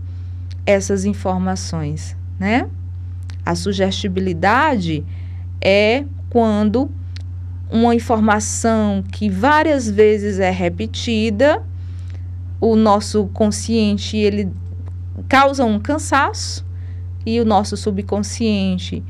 essas 0.66 1.04
informações, 1.04 2.16
né? 2.40 2.70
A 3.46 3.56
sugestibilidade 3.56 5.06
é 5.60 6.06
quando 6.30 6.90
uma 7.70 7.96
informação 7.96 9.04
que 9.12 9.30
várias 9.30 9.90
vezes 9.90 10.40
é 10.40 10.52
repetida, 10.52 11.64
o 12.60 12.76
nosso 12.76 13.28
consciente 13.28 14.18
ele 14.18 14.52
causa 15.28 15.64
um 15.64 15.80
cansaço 15.80 16.66
e 17.26 17.40
o 17.40 17.46
nosso 17.46 17.78
subconsciente 17.78 19.04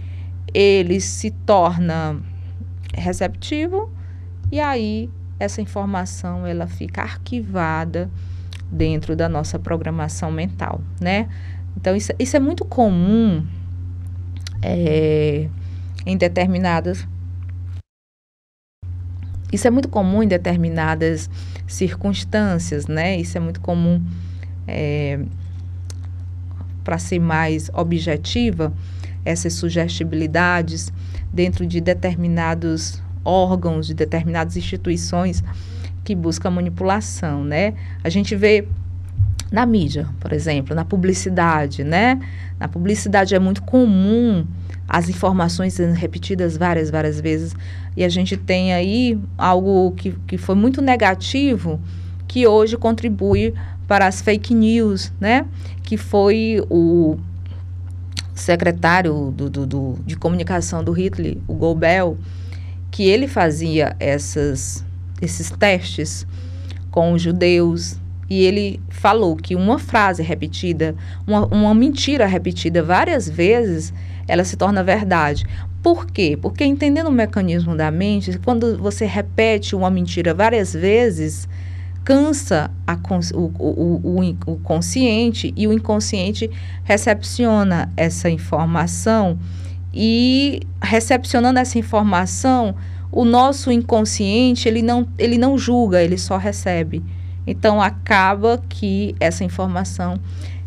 ele 0.53 1.01
se 1.01 1.31
torna 1.31 2.17
receptivo 2.93 3.91
e 4.51 4.59
aí 4.59 5.09
essa 5.39 5.61
informação 5.61 6.45
ela 6.45 6.67
fica 6.67 7.01
arquivada 7.01 8.09
dentro 8.71 9.15
da 9.15 9.27
nossa 9.27 9.57
programação 9.57 10.31
mental, 10.31 10.81
né? 10.99 11.27
Então 11.75 11.95
isso, 11.95 12.11
isso 12.19 12.37
é 12.37 12.39
muito 12.39 12.63
comum 12.63 13.45
é, 14.61 15.47
em 16.05 16.17
determinadas 16.17 17.07
isso 19.51 19.67
é 19.67 19.69
muito 19.69 19.89
comum 19.89 20.23
em 20.23 20.27
determinadas 20.27 21.29
circunstâncias, 21.67 22.87
né? 22.87 23.17
Isso 23.17 23.37
é 23.37 23.41
muito 23.41 23.59
comum 23.59 24.01
é, 24.65 25.19
para 26.85 26.97
ser 26.97 27.19
mais 27.19 27.69
objetiva, 27.73 28.73
essas 29.25 29.53
sugestibilidades 29.53 30.91
dentro 31.33 31.65
de 31.65 31.81
determinados 31.81 33.01
órgãos, 33.25 33.87
de 33.87 33.93
determinadas 33.93 34.55
instituições 34.55 35.43
que 36.03 36.15
buscam 36.15 36.49
manipulação, 36.49 37.43
né? 37.43 37.73
A 38.03 38.09
gente 38.09 38.35
vê 38.35 38.67
na 39.51 39.65
mídia, 39.65 40.07
por 40.19 40.31
exemplo, 40.31 40.73
na 40.73 40.85
publicidade, 40.85 41.83
né? 41.83 42.19
Na 42.57 42.69
publicidade 42.69 43.35
é 43.35 43.39
muito 43.39 43.61
comum 43.63 44.47
as 44.87 45.09
informações 45.09 45.73
sendo 45.73 45.93
repetidas 45.93 46.55
várias, 46.55 46.89
várias 46.89 47.19
vezes. 47.19 47.53
E 47.95 48.03
a 48.03 48.09
gente 48.09 48.37
tem 48.37 48.73
aí 48.73 49.19
algo 49.37 49.91
que, 49.91 50.11
que 50.25 50.37
foi 50.37 50.55
muito 50.55 50.81
negativo, 50.81 51.81
que 52.27 52.47
hoje 52.47 52.77
contribui 52.77 53.53
para 53.87 54.07
as 54.07 54.21
fake 54.21 54.53
news, 54.53 55.11
né? 55.19 55.45
Que 55.83 55.97
foi 55.97 56.65
o 56.69 57.17
secretário 58.33 59.33
do, 59.35 59.49
do, 59.49 59.65
do, 59.67 59.99
de 60.05 60.15
comunicação 60.15 60.81
do 60.81 60.93
Hitler, 60.93 61.37
o 61.45 61.53
Goebbels, 61.53 62.17
que 62.89 63.03
ele 63.03 63.27
fazia 63.27 63.95
essas, 63.99 64.85
esses 65.21 65.51
testes 65.51 66.25
com 66.89 67.11
os 67.13 67.21
judeus 67.21 68.00
e 68.31 68.45
ele 68.45 68.79
falou 68.87 69.35
que 69.35 69.57
uma 69.57 69.77
frase 69.77 70.23
repetida, 70.23 70.95
uma, 71.27 71.45
uma 71.47 71.73
mentira 71.73 72.25
repetida 72.25 72.81
várias 72.81 73.29
vezes, 73.29 73.93
ela 74.25 74.45
se 74.45 74.55
torna 74.55 74.81
verdade. 74.81 75.45
Por 75.83 76.05
quê? 76.05 76.39
Porque 76.41 76.63
entendendo 76.63 77.07
o 77.07 77.11
mecanismo 77.11 77.75
da 77.75 77.91
mente, 77.91 78.39
quando 78.39 78.77
você 78.77 79.05
repete 79.05 79.75
uma 79.75 79.89
mentira 79.89 80.33
várias 80.33 80.71
vezes, 80.71 81.45
cansa 82.05 82.71
a, 82.87 82.97
o, 83.33 83.51
o, 83.59 84.21
o, 84.21 84.35
o 84.53 84.57
consciente 84.59 85.53
e 85.57 85.67
o 85.67 85.73
inconsciente 85.73 86.49
recepciona 86.85 87.91
essa 87.97 88.29
informação 88.29 89.37
e 89.93 90.61
recepcionando 90.81 91.59
essa 91.59 91.77
informação, 91.77 92.75
o 93.11 93.25
nosso 93.25 93.73
inconsciente 93.73 94.69
ele 94.69 94.81
não, 94.81 95.05
ele 95.17 95.37
não 95.37 95.57
julga, 95.57 96.01
ele 96.01 96.17
só 96.17 96.37
recebe. 96.37 97.03
Então 97.45 97.81
acaba 97.81 98.61
que 98.69 99.15
essa 99.19 99.43
informação 99.43 100.19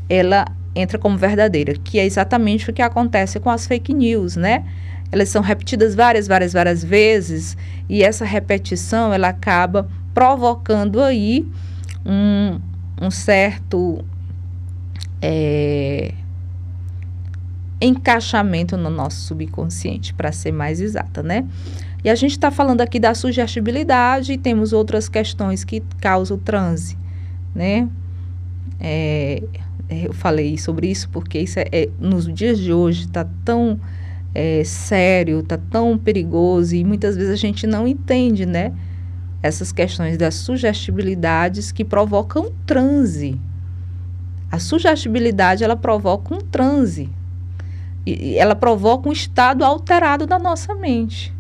ela 0.09 0.45
entra 0.75 0.99
como 0.99 1.17
verdadeira, 1.17 1.75
que 1.75 1.99
é 1.99 2.05
exatamente 2.05 2.69
o 2.69 2.73
que 2.73 2.83
acontece 2.83 3.39
com 3.39 3.49
as 3.49 3.67
fake 3.67 3.95
news, 3.95 4.37
né? 4.37 4.65
Elas 5.13 5.29
são 5.29 5.41
repetidas 5.41 5.95
várias, 5.95 6.27
várias, 6.27 6.53
várias 6.53 6.83
vezes 6.83 7.57
e 7.89 8.03
essa 8.03 8.25
repetição 8.25 9.13
ela 9.13 9.29
acaba 9.29 9.89
provocando 10.13 11.01
aí 11.01 11.47
um, 12.05 12.61
um 13.01 13.11
certo 13.11 14.05
é, 15.23 16.13
encaixamento 17.81 18.77
no 18.77 18.91
nosso 18.91 19.21
subconsciente, 19.23 20.15
para 20.15 20.33
ser 20.33 20.53
mais 20.53 20.81
exata, 20.81 21.23
né? 21.23 21.47
E 22.05 22.11
a 22.11 22.15
gente 22.15 22.33
está 22.33 22.51
falando 22.51 22.83
aqui 22.83 23.01
da 23.01 23.15
sugestibilidade 23.15 24.35
e 24.35 24.39
temos 24.39 24.75
outras 24.75 25.09
questões 25.09 25.65
que 25.65 25.83
causam 26.01 26.37
transe, 26.37 26.99
né? 27.55 27.89
É, 28.79 29.43
é, 29.89 30.07
eu 30.09 30.13
falei 30.13 30.59
sobre 30.59 30.89
isso 30.89 31.09
porque 31.09 31.39
isso 31.39 31.59
é, 31.59 31.67
é 31.73 31.89
nos 31.99 32.33
dias 32.33 32.59
de 32.59 32.73
hoje 32.73 33.07
está 33.07 33.27
tão 33.43 33.81
é, 34.35 34.63
sério, 34.65 35.41
está 35.41 35.57
tão 35.57 35.97
perigoso 35.97 36.75
e 36.75 36.85
muitas 36.85 37.17
vezes 37.17 37.33
a 37.33 37.37
gente 37.37 37.67
não 37.67 37.89
entende, 37.89 38.45
né? 38.45 38.73
Essas 39.43 39.73
questões 39.73 40.19
das 40.19 40.35
sugestibilidades 40.35 41.73
que 41.73 41.85
provocam 41.85 42.53
transe. 42.67 43.41
A 44.51 44.59
sugestibilidade 44.59 45.65
ela 45.65 45.77
provoca 45.77 46.35
um 46.35 46.39
transe. 46.39 47.09
E 48.07 48.37
ela 48.37 48.55
provoca 48.55 49.09
um 49.09 49.13
estado 49.13 49.65
alterado 49.65 50.27
da 50.27 50.39
nossa 50.39 50.75
mente. 50.75 51.34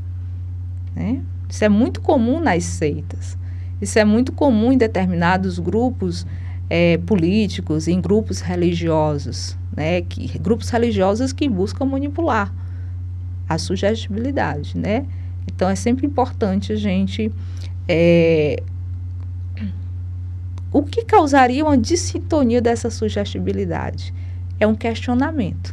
Né? 0.94 1.20
Isso 1.48 1.64
é 1.64 1.68
muito 1.68 2.00
comum 2.00 2.40
nas 2.40 2.64
seitas. 2.64 3.37
Isso 3.80 3.98
é 3.98 4.04
muito 4.04 4.33
comum 4.33 4.72
em 4.72 4.78
determinados 4.78 5.59
grupos 5.59 6.26
é, 6.70 6.98
políticos, 6.98 7.88
em 7.88 8.00
grupos 8.00 8.40
religiosos, 8.40 9.57
né? 9.76 10.00
Que, 10.02 10.38
grupos 10.38 10.70
religiosos 10.70 11.33
que 11.33 11.48
buscam 11.48 11.85
manipular 11.85 12.52
a 13.48 13.59
sugestibilidade, 13.59 14.78
né? 14.78 15.04
Então 15.46 15.68
é 15.68 15.74
sempre 15.74 16.07
importante 16.07 16.72
a 16.72 16.76
gente 16.76 17.30
é, 17.87 18.62
o 20.74 20.83
que 20.83 21.04
causaria 21.04 21.64
uma 21.64 21.78
dissintonia 21.78 22.61
dessa 22.61 22.90
sugestibilidade? 22.90 24.12
É 24.59 24.66
um 24.66 24.74
questionamento. 24.74 25.72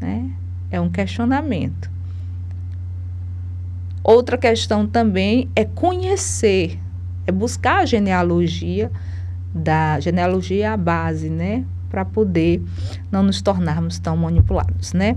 Né? 0.00 0.28
É 0.72 0.80
um 0.80 0.90
questionamento. 0.90 1.88
Outra 4.02 4.38
questão 4.38 4.86
também 4.86 5.48
é 5.54 5.64
conhecer, 5.64 6.78
é 7.26 7.32
buscar 7.32 7.80
a 7.80 7.86
genealogia 7.86 8.90
da 9.54 9.98
genealogia 10.00 10.72
a 10.72 10.76
base, 10.76 11.28
né, 11.28 11.64
para 11.90 12.04
poder 12.04 12.62
não 13.10 13.22
nos 13.22 13.42
tornarmos 13.42 13.98
tão 13.98 14.16
manipulados, 14.16 14.92
né? 14.92 15.16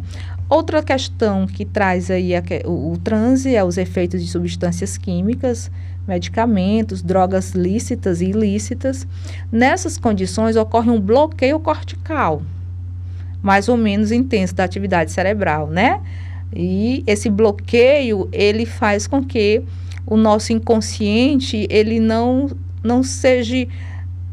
Outra 0.50 0.82
questão 0.82 1.46
que 1.46 1.65
traz 1.65 2.10
aí 2.10 2.36
a, 2.36 2.43
o, 2.65 2.93
o 2.93 2.98
transe 2.98 3.56
é 3.56 3.63
os 3.63 3.78
efeitos 3.78 4.22
de 4.22 4.28
substâncias 4.28 4.98
químicas, 4.98 5.72
medicamentos, 6.08 7.02
drogas 7.02 7.52
lícitas 7.52 8.22
e 8.22 8.26
ilícitas. 8.26 9.08
Nessas 9.52 9.98
condições 9.98 10.56
ocorre 10.56 10.89
um 10.89 11.00
bloqueio 11.00 11.60
cortical, 11.60 12.41
mais 13.41 13.69
ou 13.69 13.78
menos 13.78 14.12
intenso 14.12 14.56
da 14.56 14.63
atividade 14.63 15.12
cerebral, 15.12 15.67
né? 15.67 16.02
E 16.56 17.04
esse 17.08 17.30
bloqueio, 17.30 18.30
ele 18.32 18.66
faz 18.66 19.08
com 19.08 19.24
que 19.24 19.63
o 20.06 20.18
nosso 20.18 20.54
inconsciente, 20.54 21.66
ele 21.70 22.00
não, 22.00 22.50
não 22.84 23.04
seja 23.04 23.68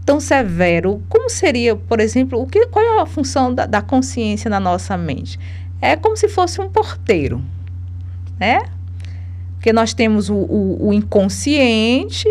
tão 0.04 0.20
severo. 0.20 1.02
Como 1.08 1.30
seria, 1.30 1.76
por 1.76 2.00
exemplo, 2.00 2.40
o 2.40 2.46
que, 2.46 2.66
qual 2.66 2.84
é 2.84 3.00
a 3.00 3.06
função 3.06 3.54
da, 3.54 3.66
da 3.66 3.80
consciência 3.80 4.50
na 4.50 4.60
nossa 4.60 4.96
mente? 4.96 5.38
É 5.80 5.96
como 5.96 6.16
se 6.16 6.28
fosse 6.28 6.60
um 6.60 6.68
porteiro, 6.68 7.42
né? 8.38 8.60
Porque 9.54 9.72
nós 9.72 9.94
temos 9.94 10.28
o, 10.28 10.34
o, 10.34 10.88
o 10.88 10.92
inconsciente, 10.92 12.28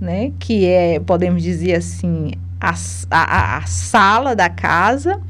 né? 0.00 0.32
Que 0.38 0.66
é, 0.66 1.00
podemos 1.00 1.42
dizer 1.42 1.74
assim, 1.74 2.32
a, 2.60 2.74
a, 3.10 3.56
a 3.56 3.66
sala 3.66 4.36
da 4.36 4.48
casa, 4.48 5.20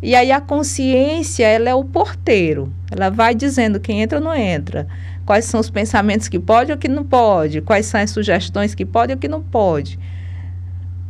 e 0.00 0.14
aí 0.14 0.30
a 0.30 0.40
consciência, 0.40 1.44
ela 1.44 1.68
é 1.68 1.74
o 1.74 1.84
porteiro. 1.84 2.72
Ela 2.90 3.10
vai 3.10 3.34
dizendo 3.34 3.80
quem 3.80 4.00
entra 4.00 4.18
ou 4.18 4.24
não 4.24 4.34
entra. 4.34 4.86
Quais 5.26 5.44
são 5.44 5.58
os 5.58 5.68
pensamentos 5.68 6.28
que 6.28 6.38
pode 6.38 6.70
ou 6.70 6.78
que 6.78 6.88
não 6.88 7.04
pode. 7.04 7.60
Quais 7.60 7.86
são 7.86 8.00
as 8.00 8.10
sugestões 8.10 8.74
que 8.74 8.86
pode 8.86 9.12
ou 9.12 9.18
que 9.18 9.28
não 9.28 9.42
pode. 9.42 9.98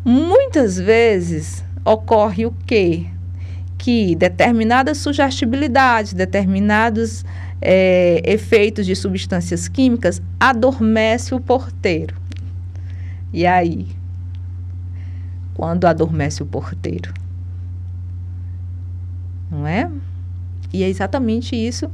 Muitas 0.05 0.79
vezes 0.79 1.63
ocorre 1.85 2.47
o 2.47 2.55
quê? 2.67 3.07
Que 3.77 4.17
determinadas 4.17 4.99
sugestibilidades, 4.99 6.15
determinados 6.15 7.25
é, 7.61 8.23
efeitos 8.25 8.87
de 8.87 8.97
substâncias 8.97 9.69
químicas 9.69 10.23
adormece 10.41 11.35
o 11.35 11.41
porteiro. 11.41 12.17
E 13.33 13.47
aí? 13.47 13.87
Quando 15.55 15.85
adormece 15.85 16.43
o 16.43 16.47
porteiro? 16.47 17.13
Não 19.51 19.67
é? 19.67 19.91
E 20.73 20.83
é 20.83 20.89
exatamente 20.89 21.57
isso 21.57 21.91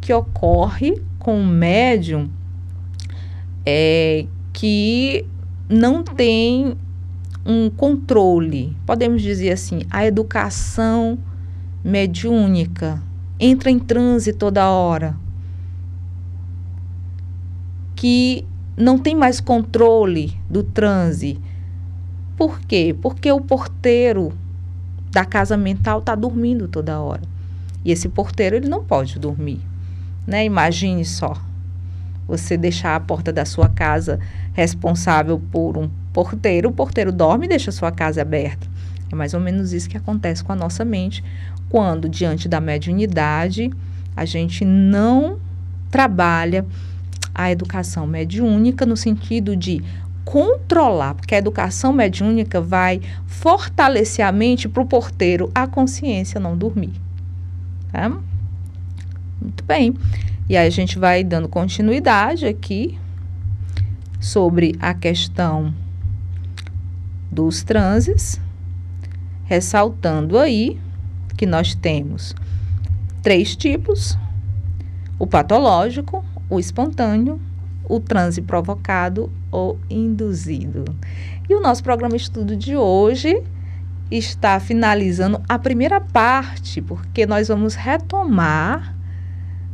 que 0.00 0.12
ocorre 0.12 1.00
com 1.18 1.40
o 1.40 1.46
médium 1.46 2.28
é, 3.64 4.26
que 4.52 5.24
não 5.68 6.02
tem 6.02 6.76
um 7.46 7.70
controle, 7.70 8.76
podemos 8.86 9.22
dizer 9.22 9.52
assim, 9.52 9.80
a 9.90 10.06
educação 10.06 11.18
mediúnica 11.82 13.02
entra 13.38 13.70
em 13.70 13.78
transe 13.78 14.32
toda 14.32 14.68
hora, 14.68 15.16
que 17.94 18.44
não 18.76 18.98
tem 18.98 19.14
mais 19.14 19.40
controle 19.40 20.36
do 20.48 20.62
transe. 20.62 21.38
Por 22.36 22.60
quê? 22.60 22.94
Porque 23.00 23.30
o 23.30 23.40
porteiro 23.40 24.32
da 25.14 25.24
casa 25.24 25.56
mental 25.56 26.00
está 26.00 26.16
dormindo 26.16 26.66
toda 26.66 27.00
hora. 27.00 27.22
E 27.84 27.92
esse 27.92 28.08
porteiro 28.08 28.56
ele 28.56 28.68
não 28.68 28.82
pode 28.82 29.16
dormir. 29.16 29.60
Né? 30.26 30.44
Imagine 30.44 31.04
só. 31.04 31.40
Você 32.26 32.56
deixar 32.56 32.96
a 32.96 33.00
porta 33.00 33.32
da 33.32 33.44
sua 33.44 33.68
casa 33.68 34.18
responsável 34.54 35.40
por 35.52 35.78
um 35.78 35.88
porteiro, 36.12 36.70
o 36.70 36.72
porteiro 36.72 37.12
dorme 37.12 37.46
e 37.46 37.48
deixa 37.48 37.70
a 37.70 37.72
sua 37.72 37.92
casa 37.92 38.22
aberta. 38.22 38.66
É 39.12 39.14
mais 39.14 39.34
ou 39.34 39.40
menos 39.40 39.72
isso 39.72 39.88
que 39.88 39.96
acontece 39.96 40.42
com 40.42 40.50
a 40.50 40.56
nossa 40.56 40.84
mente 40.84 41.22
quando, 41.68 42.08
diante 42.08 42.48
da 42.48 42.60
mediunidade, 42.60 43.70
a 44.16 44.24
gente 44.24 44.64
não 44.64 45.38
trabalha 45.90 46.66
a 47.32 47.52
educação 47.52 48.06
mediúnica 48.06 48.84
no 48.84 48.96
sentido 48.96 49.54
de 49.54 49.82
controlar, 50.24 51.14
porque 51.14 51.34
a 51.34 51.38
educação 51.38 51.92
mediúnica 51.92 52.60
vai 52.60 53.00
fortalecer 53.26 54.24
a 54.24 54.32
mente 54.32 54.68
para 54.68 54.82
o 54.82 54.86
porteiro 54.86 55.50
a 55.54 55.66
consciência 55.66 56.40
não 56.40 56.56
dormir. 56.56 56.92
Tá? 57.92 58.08
Muito 59.40 59.64
bem. 59.64 59.94
E 60.48 60.56
aí 60.56 60.66
a 60.66 60.70
gente 60.70 60.98
vai 60.98 61.22
dando 61.22 61.48
continuidade 61.48 62.46
aqui 62.46 62.98
sobre 64.20 64.74
a 64.80 64.94
questão 64.94 65.74
dos 67.30 67.62
transes, 67.62 68.40
ressaltando 69.44 70.38
aí 70.38 70.80
que 71.36 71.46
nós 71.46 71.74
temos 71.74 72.34
três 73.22 73.56
tipos: 73.56 74.16
o 75.18 75.26
patológico, 75.26 76.24
o 76.48 76.58
espontâneo, 76.58 77.40
o 77.88 78.00
transe 78.00 78.40
provocado 78.40 79.30
ou 79.54 79.78
induzido. 79.88 80.84
E 81.48 81.54
o 81.54 81.60
nosso 81.60 81.82
programa 81.82 82.16
estudo 82.16 82.56
de 82.56 82.76
hoje 82.76 83.40
está 84.10 84.58
finalizando 84.58 85.40
a 85.48 85.58
primeira 85.58 86.00
parte, 86.00 86.82
porque 86.82 87.24
nós 87.24 87.48
vamos 87.48 87.74
retomar, 87.74 88.94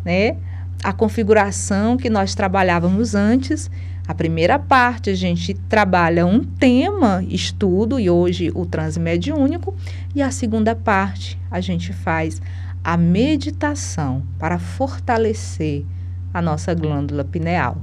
né, 0.04 0.36
a 0.84 0.92
configuração 0.92 1.96
que 1.96 2.10
nós 2.10 2.34
trabalhávamos 2.34 3.14
antes. 3.14 3.70
A 4.06 4.14
primeira 4.14 4.58
parte 4.58 5.10
a 5.10 5.14
gente 5.14 5.54
trabalha 5.54 6.26
um 6.26 6.40
tema, 6.40 7.24
estudo, 7.28 7.98
e 7.98 8.10
hoje 8.10 8.50
o 8.54 8.66
transe 8.66 9.00
mediúnico, 9.00 9.74
e 10.14 10.20
a 10.22 10.30
segunda 10.30 10.74
parte 10.74 11.38
a 11.50 11.60
gente 11.60 11.92
faz 11.92 12.40
a 12.82 12.96
meditação 12.96 14.22
para 14.38 14.58
fortalecer 14.58 15.84
a 16.32 16.40
nossa 16.42 16.74
glândula 16.74 17.24
pineal. 17.24 17.78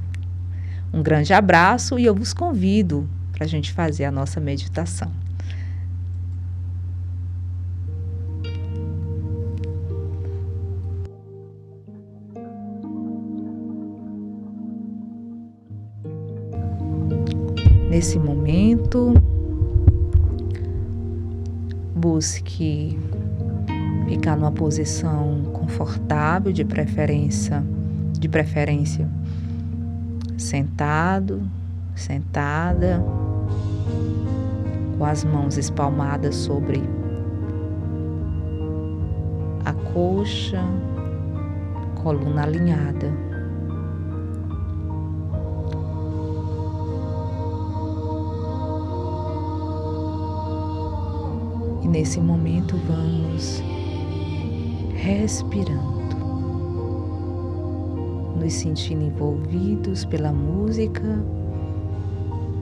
Um 0.93 1.03
grande 1.03 1.33
abraço 1.33 1.99
e 1.99 2.05
eu 2.05 2.15
vos 2.15 2.33
convido 2.33 3.07
para 3.31 3.45
a 3.45 3.47
gente 3.47 3.71
fazer 3.71 4.05
a 4.05 4.11
nossa 4.11 4.39
meditação. 4.39 5.11
Nesse 17.89 18.19
momento, 18.19 19.13
busque 21.95 22.97
ficar 24.07 24.35
numa 24.35 24.51
posição 24.51 25.43
confortável, 25.53 26.51
de 26.51 26.63
preferência, 26.63 27.63
de 28.19 28.29
preferência 28.29 29.16
sentado, 30.37 31.41
sentada, 31.95 33.03
com 34.97 35.05
as 35.05 35.23
mãos 35.23 35.57
espalmadas 35.57 36.35
sobre 36.35 36.81
a 39.65 39.73
coxa, 39.73 40.63
coluna 42.01 42.43
alinhada. 42.43 43.11
E 51.83 51.87
nesse 51.87 52.19
momento 52.19 52.77
vamos 52.87 53.61
respirando, 54.95 56.06
nos 58.37 58.53
sentindo 58.53 59.03
envolvidos 59.03 60.05
pela 60.05 60.31
música 60.31 61.23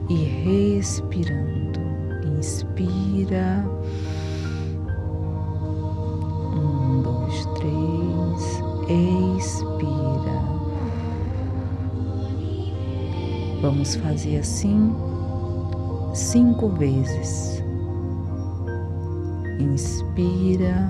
e 0.08 0.14
respirando. 0.14 1.80
Inspira. 2.38 3.64
Um, 6.54 7.02
dois, 7.02 7.46
três. 7.54 8.66
Expira. 9.36 9.86
Vamos 13.60 13.96
fazer 13.96 14.38
assim 14.38 14.94
cinco 16.14 16.68
vezes. 16.68 17.62
Inspira. 19.58 20.88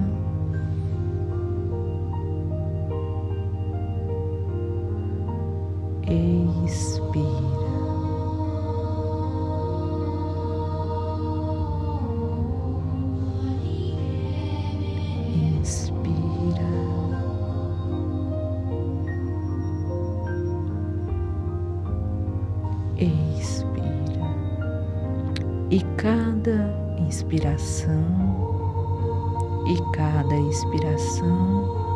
E 29.67 29.77
cada 29.93 30.37
expiração 30.37 31.87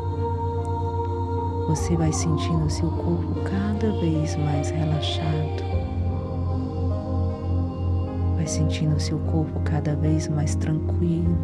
você 1.71 1.97
vai 1.97 2.13
sentindo 2.13 2.65
o 2.65 2.71
seu 2.71 2.91
corpo 2.91 3.33
cada 3.45 3.93
vez 4.01 4.35
mais 4.35 4.71
relaxado. 4.71 5.63
Vai 8.35 8.47
sentindo 8.47 8.97
o 8.97 9.01
seu 9.01 9.21
corpo 9.21 9.61
cada 9.61 9.95
vez 9.95 10.27
mais 10.27 10.57
tranquilo. 10.57 11.39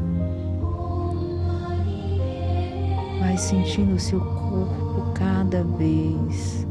Vai 3.21 3.37
sentindo 3.39 3.95
o 3.95 4.01
seu 4.01 4.19
corpo 4.19 5.13
cada 5.15 5.63
vez 5.63 6.67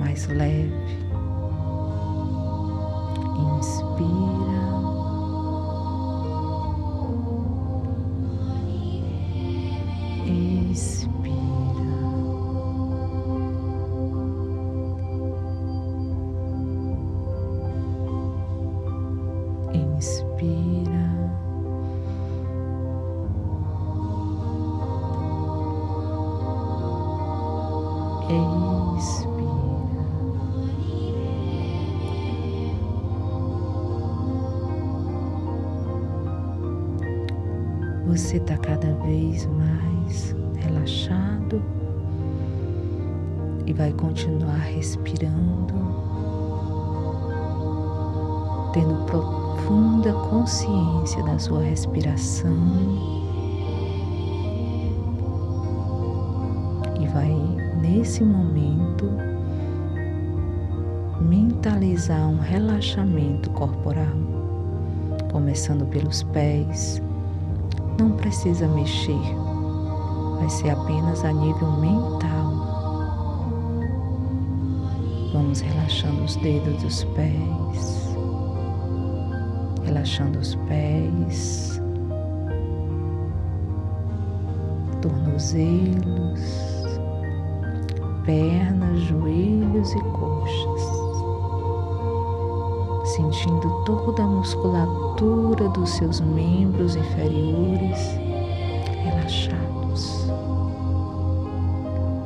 mais 0.00 0.26
leve. 0.28 0.72
Inspira. 3.58 4.57
Precisa 68.48 68.66
mexer, 68.68 69.36
vai 70.38 70.48
ser 70.48 70.70
apenas 70.70 71.22
a 71.22 71.32
nível 71.32 71.70
mental. 71.72 72.48
Vamos 75.34 75.60
relaxando 75.60 76.24
os 76.24 76.36
dedos 76.36 76.82
dos 76.82 77.04
pés, 77.04 78.16
relaxando 79.84 80.38
os 80.38 80.54
pés, 80.66 81.78
tornozelos, 85.02 86.40
pernas, 88.24 89.00
joelhos 89.02 89.92
e 89.92 90.00
coxas. 90.00 90.98
Sentindo 93.14 93.84
toda 93.84 94.22
a 94.22 94.26
musculatura 94.26 95.68
dos 95.70 95.90
seus 95.90 96.20
membros 96.20 96.96
inferiores 96.96 98.17
relaxados. 99.28 100.26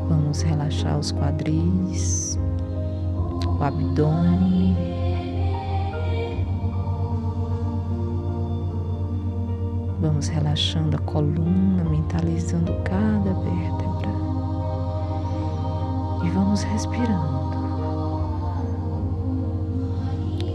Vamos 0.09 0.43
relaxar 0.43 0.99
os 0.99 1.13
quadris, 1.13 2.39
o 3.47 3.63
abdômen. 3.63 4.77
Vamos 10.01 10.29
relaxando 10.29 10.97
a 10.97 11.01
coluna, 11.01 11.85
mentalizando 11.85 12.73
cada 12.85 13.33
vértebra. 13.35 14.13
E 16.25 16.31
vamos 16.31 16.63
respirando. 16.63 17.43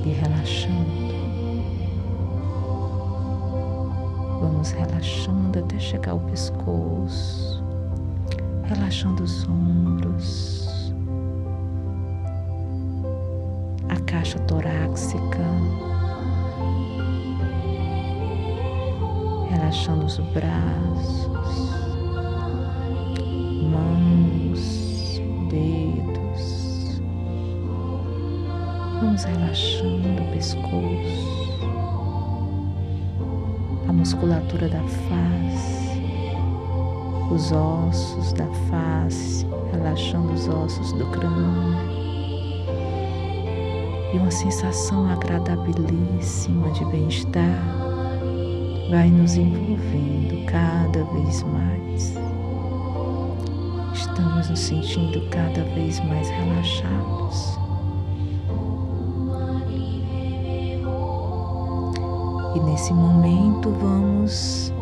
e 0.05 0.13
relaxando. 0.13 1.16
Relaxando 4.77 5.59
até 5.59 5.79
chegar 5.79 6.11
ao 6.11 6.19
pescoço, 6.19 7.63
relaxando 8.63 9.23
os 9.23 9.47
ombros, 9.49 10.93
a 13.89 13.99
caixa 14.01 14.37
torácica, 14.39 15.43
relaxando 19.49 20.05
os 20.05 20.19
braços, 20.19 21.27
mãos, 23.71 25.21
dedos. 25.49 27.01
Vamos 29.01 29.23
relaxando 29.23 30.23
o 30.23 30.31
pescoço, 30.31 31.36
musculatura 34.07 34.69
da 34.69 34.81
face, 35.09 35.99
os 37.29 37.51
ossos 37.51 38.31
da 38.31 38.47
face, 38.69 39.45
relaxando 39.73 40.31
os 40.31 40.47
ossos 40.47 40.93
do 40.93 41.05
crânio. 41.07 41.75
E 44.13 44.17
uma 44.17 44.31
sensação 44.31 45.09
agradabilíssima 45.11 46.71
de 46.71 46.85
bem-estar 46.85 47.61
vai 48.89 49.09
nos 49.09 49.35
envolvendo 49.35 50.45
cada 50.45 51.03
vez 51.03 51.43
mais. 51.43 52.15
Estamos 53.93 54.49
nos 54.49 54.59
sentindo 54.59 55.29
cada 55.29 55.65
vez 55.75 55.99
mais 56.05 56.29
relaxados. 56.29 57.66
E 62.57 62.59
nesse 62.59 62.91
momento 62.91 63.69
vamos 63.69 64.73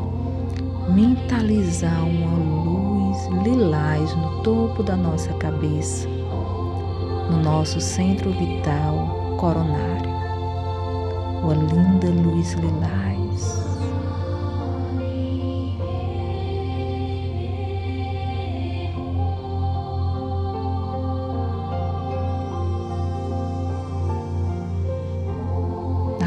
mentalizar 0.88 2.08
uma 2.08 2.38
luz 2.38 3.28
lilás 3.44 4.16
no 4.16 4.42
topo 4.44 4.82
da 4.82 4.96
nossa 4.96 5.34
cabeça, 5.34 6.08
no 7.30 7.44
nosso 7.44 7.82
centro 7.82 8.32
vital 8.32 9.36
coronário. 9.38 10.10
Uma 11.44 11.54
linda 11.54 12.08
luz 12.12 12.54
lilás. 12.54 13.06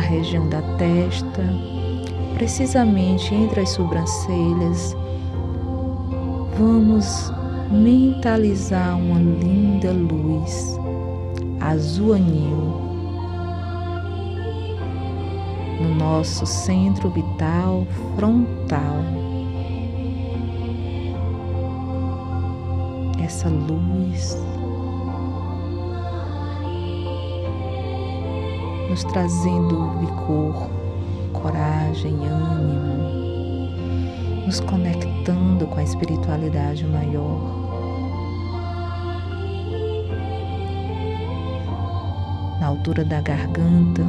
região 0.08 0.48
da 0.48 0.57
testa, 0.78 1.42
precisamente 2.34 3.34
entre 3.34 3.60
as 3.60 3.70
sobrancelhas, 3.70 4.96
vamos 6.56 7.32
mentalizar 7.70 8.96
uma 8.96 9.18
linda 9.18 9.92
luz 9.92 10.78
azul 11.60 12.14
anil 12.14 12.88
no 15.80 15.94
nosso 15.96 16.46
centro 16.46 17.10
vital 17.10 17.86
frontal. 18.16 19.02
Essa 23.22 23.48
luz 23.48 24.47
nos 28.98 29.04
trazendo 29.04 29.90
vigor, 30.00 30.68
coragem, 31.32 32.14
ânimo, 32.26 33.68
nos 34.44 34.58
conectando 34.58 35.68
com 35.68 35.78
a 35.78 35.84
espiritualidade 35.84 36.84
maior. 36.84 37.38
Na 42.60 42.66
altura 42.66 43.04
da 43.04 43.20
garganta, 43.20 44.02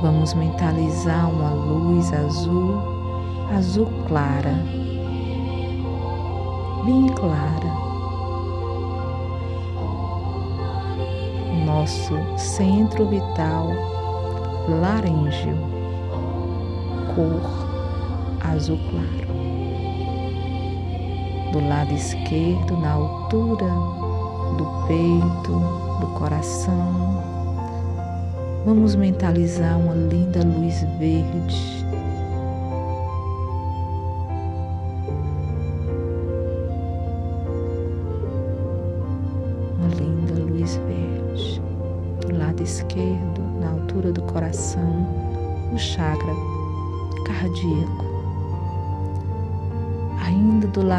vamos 0.00 0.32
mentalizar 0.32 1.30
uma 1.30 1.50
luz 1.50 2.10
azul, 2.10 2.80
azul 3.54 3.92
clara, 4.06 4.54
bem 6.86 7.06
clara 7.08 7.67
nosso 11.88 12.18
centro 12.36 13.08
vital 13.08 13.68
laranja, 14.68 15.54
cor 17.14 17.40
azul 18.42 18.78
claro. 18.90 19.38
Do 21.50 21.66
lado 21.66 21.94
esquerdo, 21.94 22.76
na 22.76 22.90
altura 22.90 23.70
do 24.58 24.86
peito, 24.86 25.60
do 26.00 26.06
coração, 26.18 27.24
vamos 28.66 28.94
mentalizar 28.94 29.78
uma 29.78 29.94
linda 29.94 30.44
luz 30.44 30.82
verde 30.98 31.77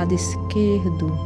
lado 0.09 0.13
esquerdo, 0.13 1.19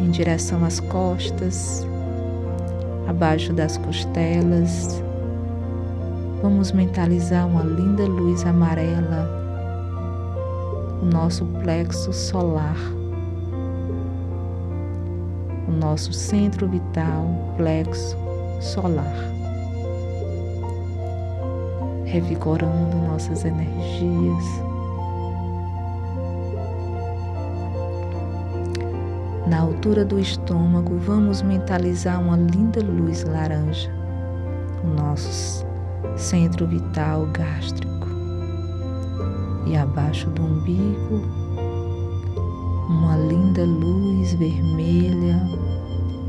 em 0.00 0.10
direção 0.10 0.64
às 0.64 0.80
costas, 0.80 1.86
abaixo 3.06 3.52
das 3.52 3.76
costelas, 3.76 5.00
vamos 6.42 6.72
mentalizar 6.72 7.46
uma 7.46 7.62
linda 7.62 8.04
luz 8.04 8.44
amarela, 8.44 9.28
o 11.00 11.06
nosso 11.06 11.44
plexo 11.62 12.12
solar 12.12 12.76
nosso 15.80 16.12
centro 16.12 16.68
vital, 16.68 17.26
plexo 17.56 18.16
solar, 18.60 19.12
revigorando 22.04 22.96
nossas 23.08 23.44
energias. 23.44 24.73
Na 29.54 29.60
altura 29.60 30.04
do 30.04 30.18
estômago, 30.18 30.98
vamos 30.98 31.40
mentalizar 31.40 32.20
uma 32.20 32.36
linda 32.36 32.82
luz 32.82 33.22
laranja, 33.22 33.88
o 34.82 34.88
nosso 34.88 35.64
centro 36.16 36.66
vital 36.66 37.28
gástrico. 37.32 38.08
E 39.64 39.76
abaixo 39.76 40.28
do 40.30 40.42
umbigo, 40.42 41.22
uma 42.88 43.16
linda 43.16 43.64
luz 43.64 44.34
vermelha 44.34 45.40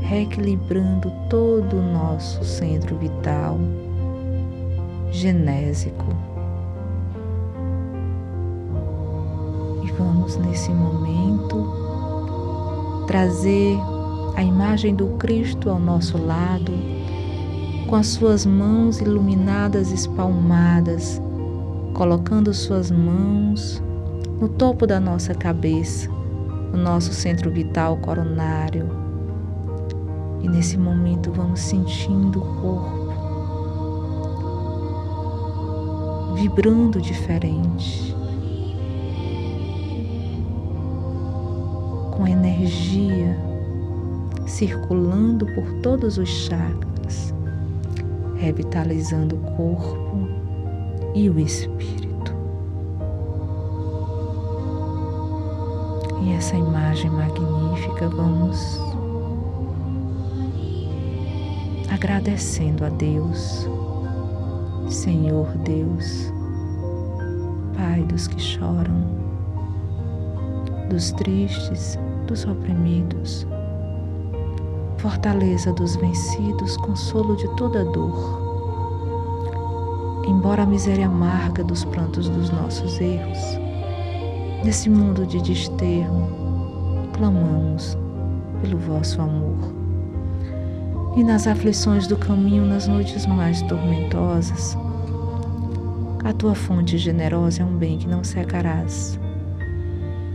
reequilibrando 0.02 1.10
todo 1.28 1.78
o 1.78 1.82
nosso 1.82 2.44
centro 2.44 2.96
vital 2.96 3.58
genésico. 5.10 6.06
E 9.82 9.90
vamos 9.98 10.36
nesse 10.36 10.70
momento 10.70 11.85
trazer 13.06 13.78
a 14.34 14.42
imagem 14.42 14.94
do 14.94 15.08
Cristo 15.18 15.70
ao 15.70 15.78
nosso 15.78 16.18
lado, 16.18 16.72
com 17.86 17.96
as 17.96 18.08
suas 18.08 18.44
mãos 18.44 19.00
iluminadas 19.00 19.92
espalmadas, 19.92 21.20
colocando 21.94 22.52
suas 22.52 22.90
mãos 22.90 23.82
no 24.40 24.48
topo 24.48 24.86
da 24.86 25.00
nossa 25.00 25.34
cabeça, 25.34 26.10
no 26.72 26.78
nosso 26.78 27.12
centro 27.12 27.50
vital 27.50 27.96
coronário. 27.98 28.88
E 30.42 30.48
nesse 30.48 30.76
momento 30.76 31.32
vamos 31.32 31.60
sentindo 31.60 32.40
o 32.40 32.60
corpo 32.60 33.06
vibrando 36.36 37.00
diferente, 37.00 38.14
com 42.26 42.32
energia 42.32 43.36
circulando 44.46 45.46
por 45.54 45.64
todos 45.80 46.18
os 46.18 46.28
chakras, 46.28 47.32
revitalizando 48.36 49.36
o 49.36 49.38
corpo 49.56 50.28
e 51.14 51.30
o 51.30 51.38
espírito. 51.38 52.32
E 56.22 56.32
essa 56.32 56.56
imagem 56.56 57.10
magnífica 57.10 58.08
vamos 58.08 58.80
agradecendo 61.88 62.84
a 62.84 62.88
Deus 62.88 63.68
Senhor 64.88 65.48
Deus, 65.58 66.32
Pai 67.76 68.02
dos 68.02 68.26
que 68.28 68.40
choram, 68.40 69.04
dos 70.88 71.12
tristes, 71.12 71.98
dos 72.26 72.44
oprimidos, 72.44 73.46
fortaleza 74.98 75.72
dos 75.72 75.96
vencidos, 75.96 76.76
consolo 76.78 77.36
de 77.36 77.48
toda 77.56 77.84
dor. 77.84 78.44
Embora 80.26 80.64
a 80.64 80.66
miséria 80.66 81.06
amarga 81.06 81.62
dos 81.62 81.84
prantos 81.84 82.28
dos 82.28 82.50
nossos 82.50 83.00
erros, 83.00 83.38
nesse 84.64 84.90
mundo 84.90 85.24
de 85.24 85.40
desterro, 85.40 86.28
clamamos 87.12 87.96
pelo 88.60 88.76
vosso 88.78 89.22
amor 89.22 89.56
e 91.16 91.24
nas 91.24 91.46
aflições 91.46 92.06
do 92.06 92.16
caminho, 92.16 92.66
nas 92.66 92.86
noites 92.86 93.24
mais 93.24 93.62
tormentosas. 93.62 94.76
A 96.24 96.32
tua 96.32 96.54
fonte 96.54 96.98
generosa 96.98 97.62
é 97.62 97.64
um 97.64 97.76
bem 97.76 97.96
que 97.96 98.08
não 98.08 98.24
secarás. 98.24 99.18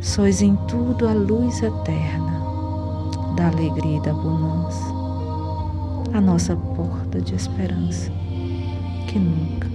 Sois 0.02 0.42
em 0.42 0.56
tudo 0.68 1.08
a 1.08 1.14
luz 1.14 1.62
eterna 1.62 2.42
da 3.38 3.50
alegria 3.50 3.98
e 3.98 4.02
da 4.02 4.12
bonança, 4.12 4.92
a 6.12 6.20
nossa 6.20 6.56
porta 6.56 7.22
de 7.22 7.36
esperança, 7.36 8.12
que 9.08 9.20
nunca, 9.20 9.68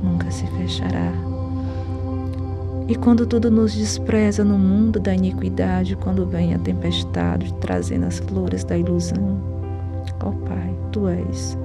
nunca 0.00 0.30
se 0.30 0.46
fechará. 0.46 1.12
E 2.86 2.94
quando 2.94 3.26
tudo 3.26 3.50
nos 3.50 3.74
despreza 3.74 4.44
no 4.44 4.56
mundo 4.56 5.00
da 5.00 5.16
iniquidade, 5.16 5.96
quando 5.96 6.28
vem 6.28 6.54
a 6.54 6.60
tempestade 6.60 7.52
trazendo 7.54 8.06
as 8.06 8.20
flores 8.20 8.62
da 8.62 8.78
ilusão, 8.78 9.40
Ó 10.22 10.28
oh, 10.28 10.32
Pai, 10.46 10.76
Tu 10.92 11.08
és 11.08 11.58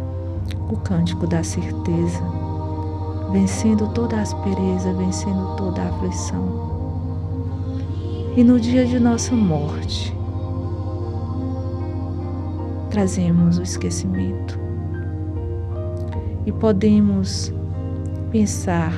o 0.72 0.78
cântico 0.78 1.28
da 1.28 1.44
certeza, 1.44 2.24
vencendo 3.32 3.88
toda 3.90 4.18
a 4.18 4.22
aspereza, 4.22 4.92
vencendo 4.94 5.56
toda 5.56 5.84
a 5.84 5.90
aflição. 5.90 6.67
E 8.38 8.44
no 8.44 8.60
dia 8.60 8.86
de 8.86 9.00
nossa 9.00 9.36
morte, 9.36 10.16
trazemos 12.92 13.58
o 13.58 13.64
esquecimento 13.64 14.60
e 16.46 16.52
podemos 16.52 17.52
pensar 18.30 18.94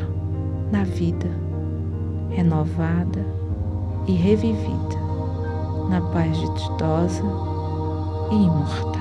na 0.70 0.84
vida 0.84 1.30
renovada 2.32 3.26
e 4.08 4.12
revivida, 4.12 5.00
na 5.90 6.02
paz 6.12 6.38
ditosa 6.38 7.24
e 8.32 8.36
imortal 8.36 9.00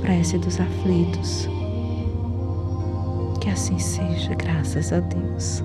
prece 0.00 0.36
dos 0.36 0.58
aflitos. 0.58 1.48
Que 3.40 3.50
assim 3.50 3.78
seja, 3.78 4.34
graças 4.34 4.92
a 4.92 4.98
Deus. 4.98 5.62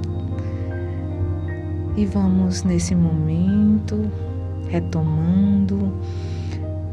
E 1.97 2.05
vamos 2.05 2.61
nesse 2.61 2.93
momento 2.93 4.11
retomando 4.69 5.91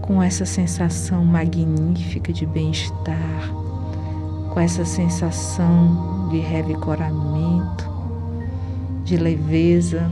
com 0.00 0.22
essa 0.22 0.46
sensação 0.46 1.22
magnífica 1.26 2.32
de 2.32 2.46
bem-estar, 2.46 3.52
com 4.48 4.58
essa 4.58 4.82
sensação 4.86 6.30
de 6.30 6.38
revigoramento, 6.38 7.86
de 9.04 9.18
leveza. 9.18 10.10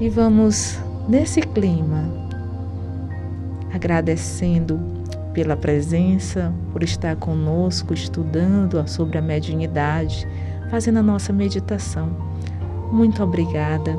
E 0.00 0.08
vamos 0.08 0.80
nesse 1.06 1.42
clima 1.42 2.10
agradecendo 3.74 4.80
pela 5.34 5.54
presença, 5.54 6.50
por 6.72 6.82
estar 6.82 7.14
conosco 7.16 7.92
estudando 7.92 8.88
sobre 8.88 9.18
a 9.18 9.22
mediunidade, 9.22 10.26
fazendo 10.70 11.00
a 11.00 11.02
nossa 11.02 11.30
meditação. 11.30 12.33
Muito 12.94 13.24
obrigada. 13.24 13.98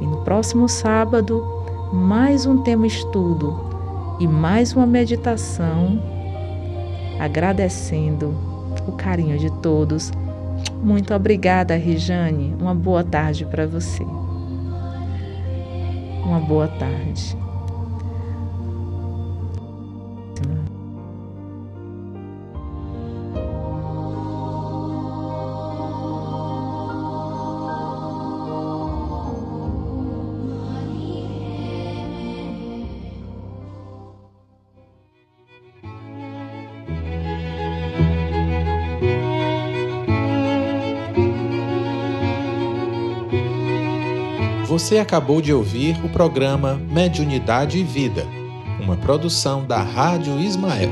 E 0.00 0.06
no 0.06 0.18
próximo 0.18 0.68
sábado, 0.68 1.44
mais 1.92 2.46
um 2.46 2.62
tema 2.62 2.86
estudo 2.86 3.58
e 4.20 4.28
mais 4.28 4.72
uma 4.72 4.86
meditação, 4.86 6.00
agradecendo 7.18 8.32
o 8.86 8.92
carinho 8.92 9.36
de 9.40 9.50
todos. 9.60 10.12
Muito 10.80 11.12
obrigada, 11.12 11.74
Rijane. 11.74 12.54
Uma 12.60 12.76
boa 12.76 13.02
tarde 13.02 13.44
para 13.44 13.66
você. 13.66 14.04
Uma 16.24 16.38
boa 16.38 16.68
tarde. 16.68 17.36
Você 44.78 44.98
acabou 44.98 45.42
de 45.42 45.52
ouvir 45.52 45.98
o 46.04 46.08
programa 46.08 46.80
Mediunidade 46.88 47.78
e 47.78 47.82
Vida, 47.82 48.24
uma 48.80 48.96
produção 48.96 49.66
da 49.66 49.82
Rádio 49.82 50.38
Ismael. 50.38 50.90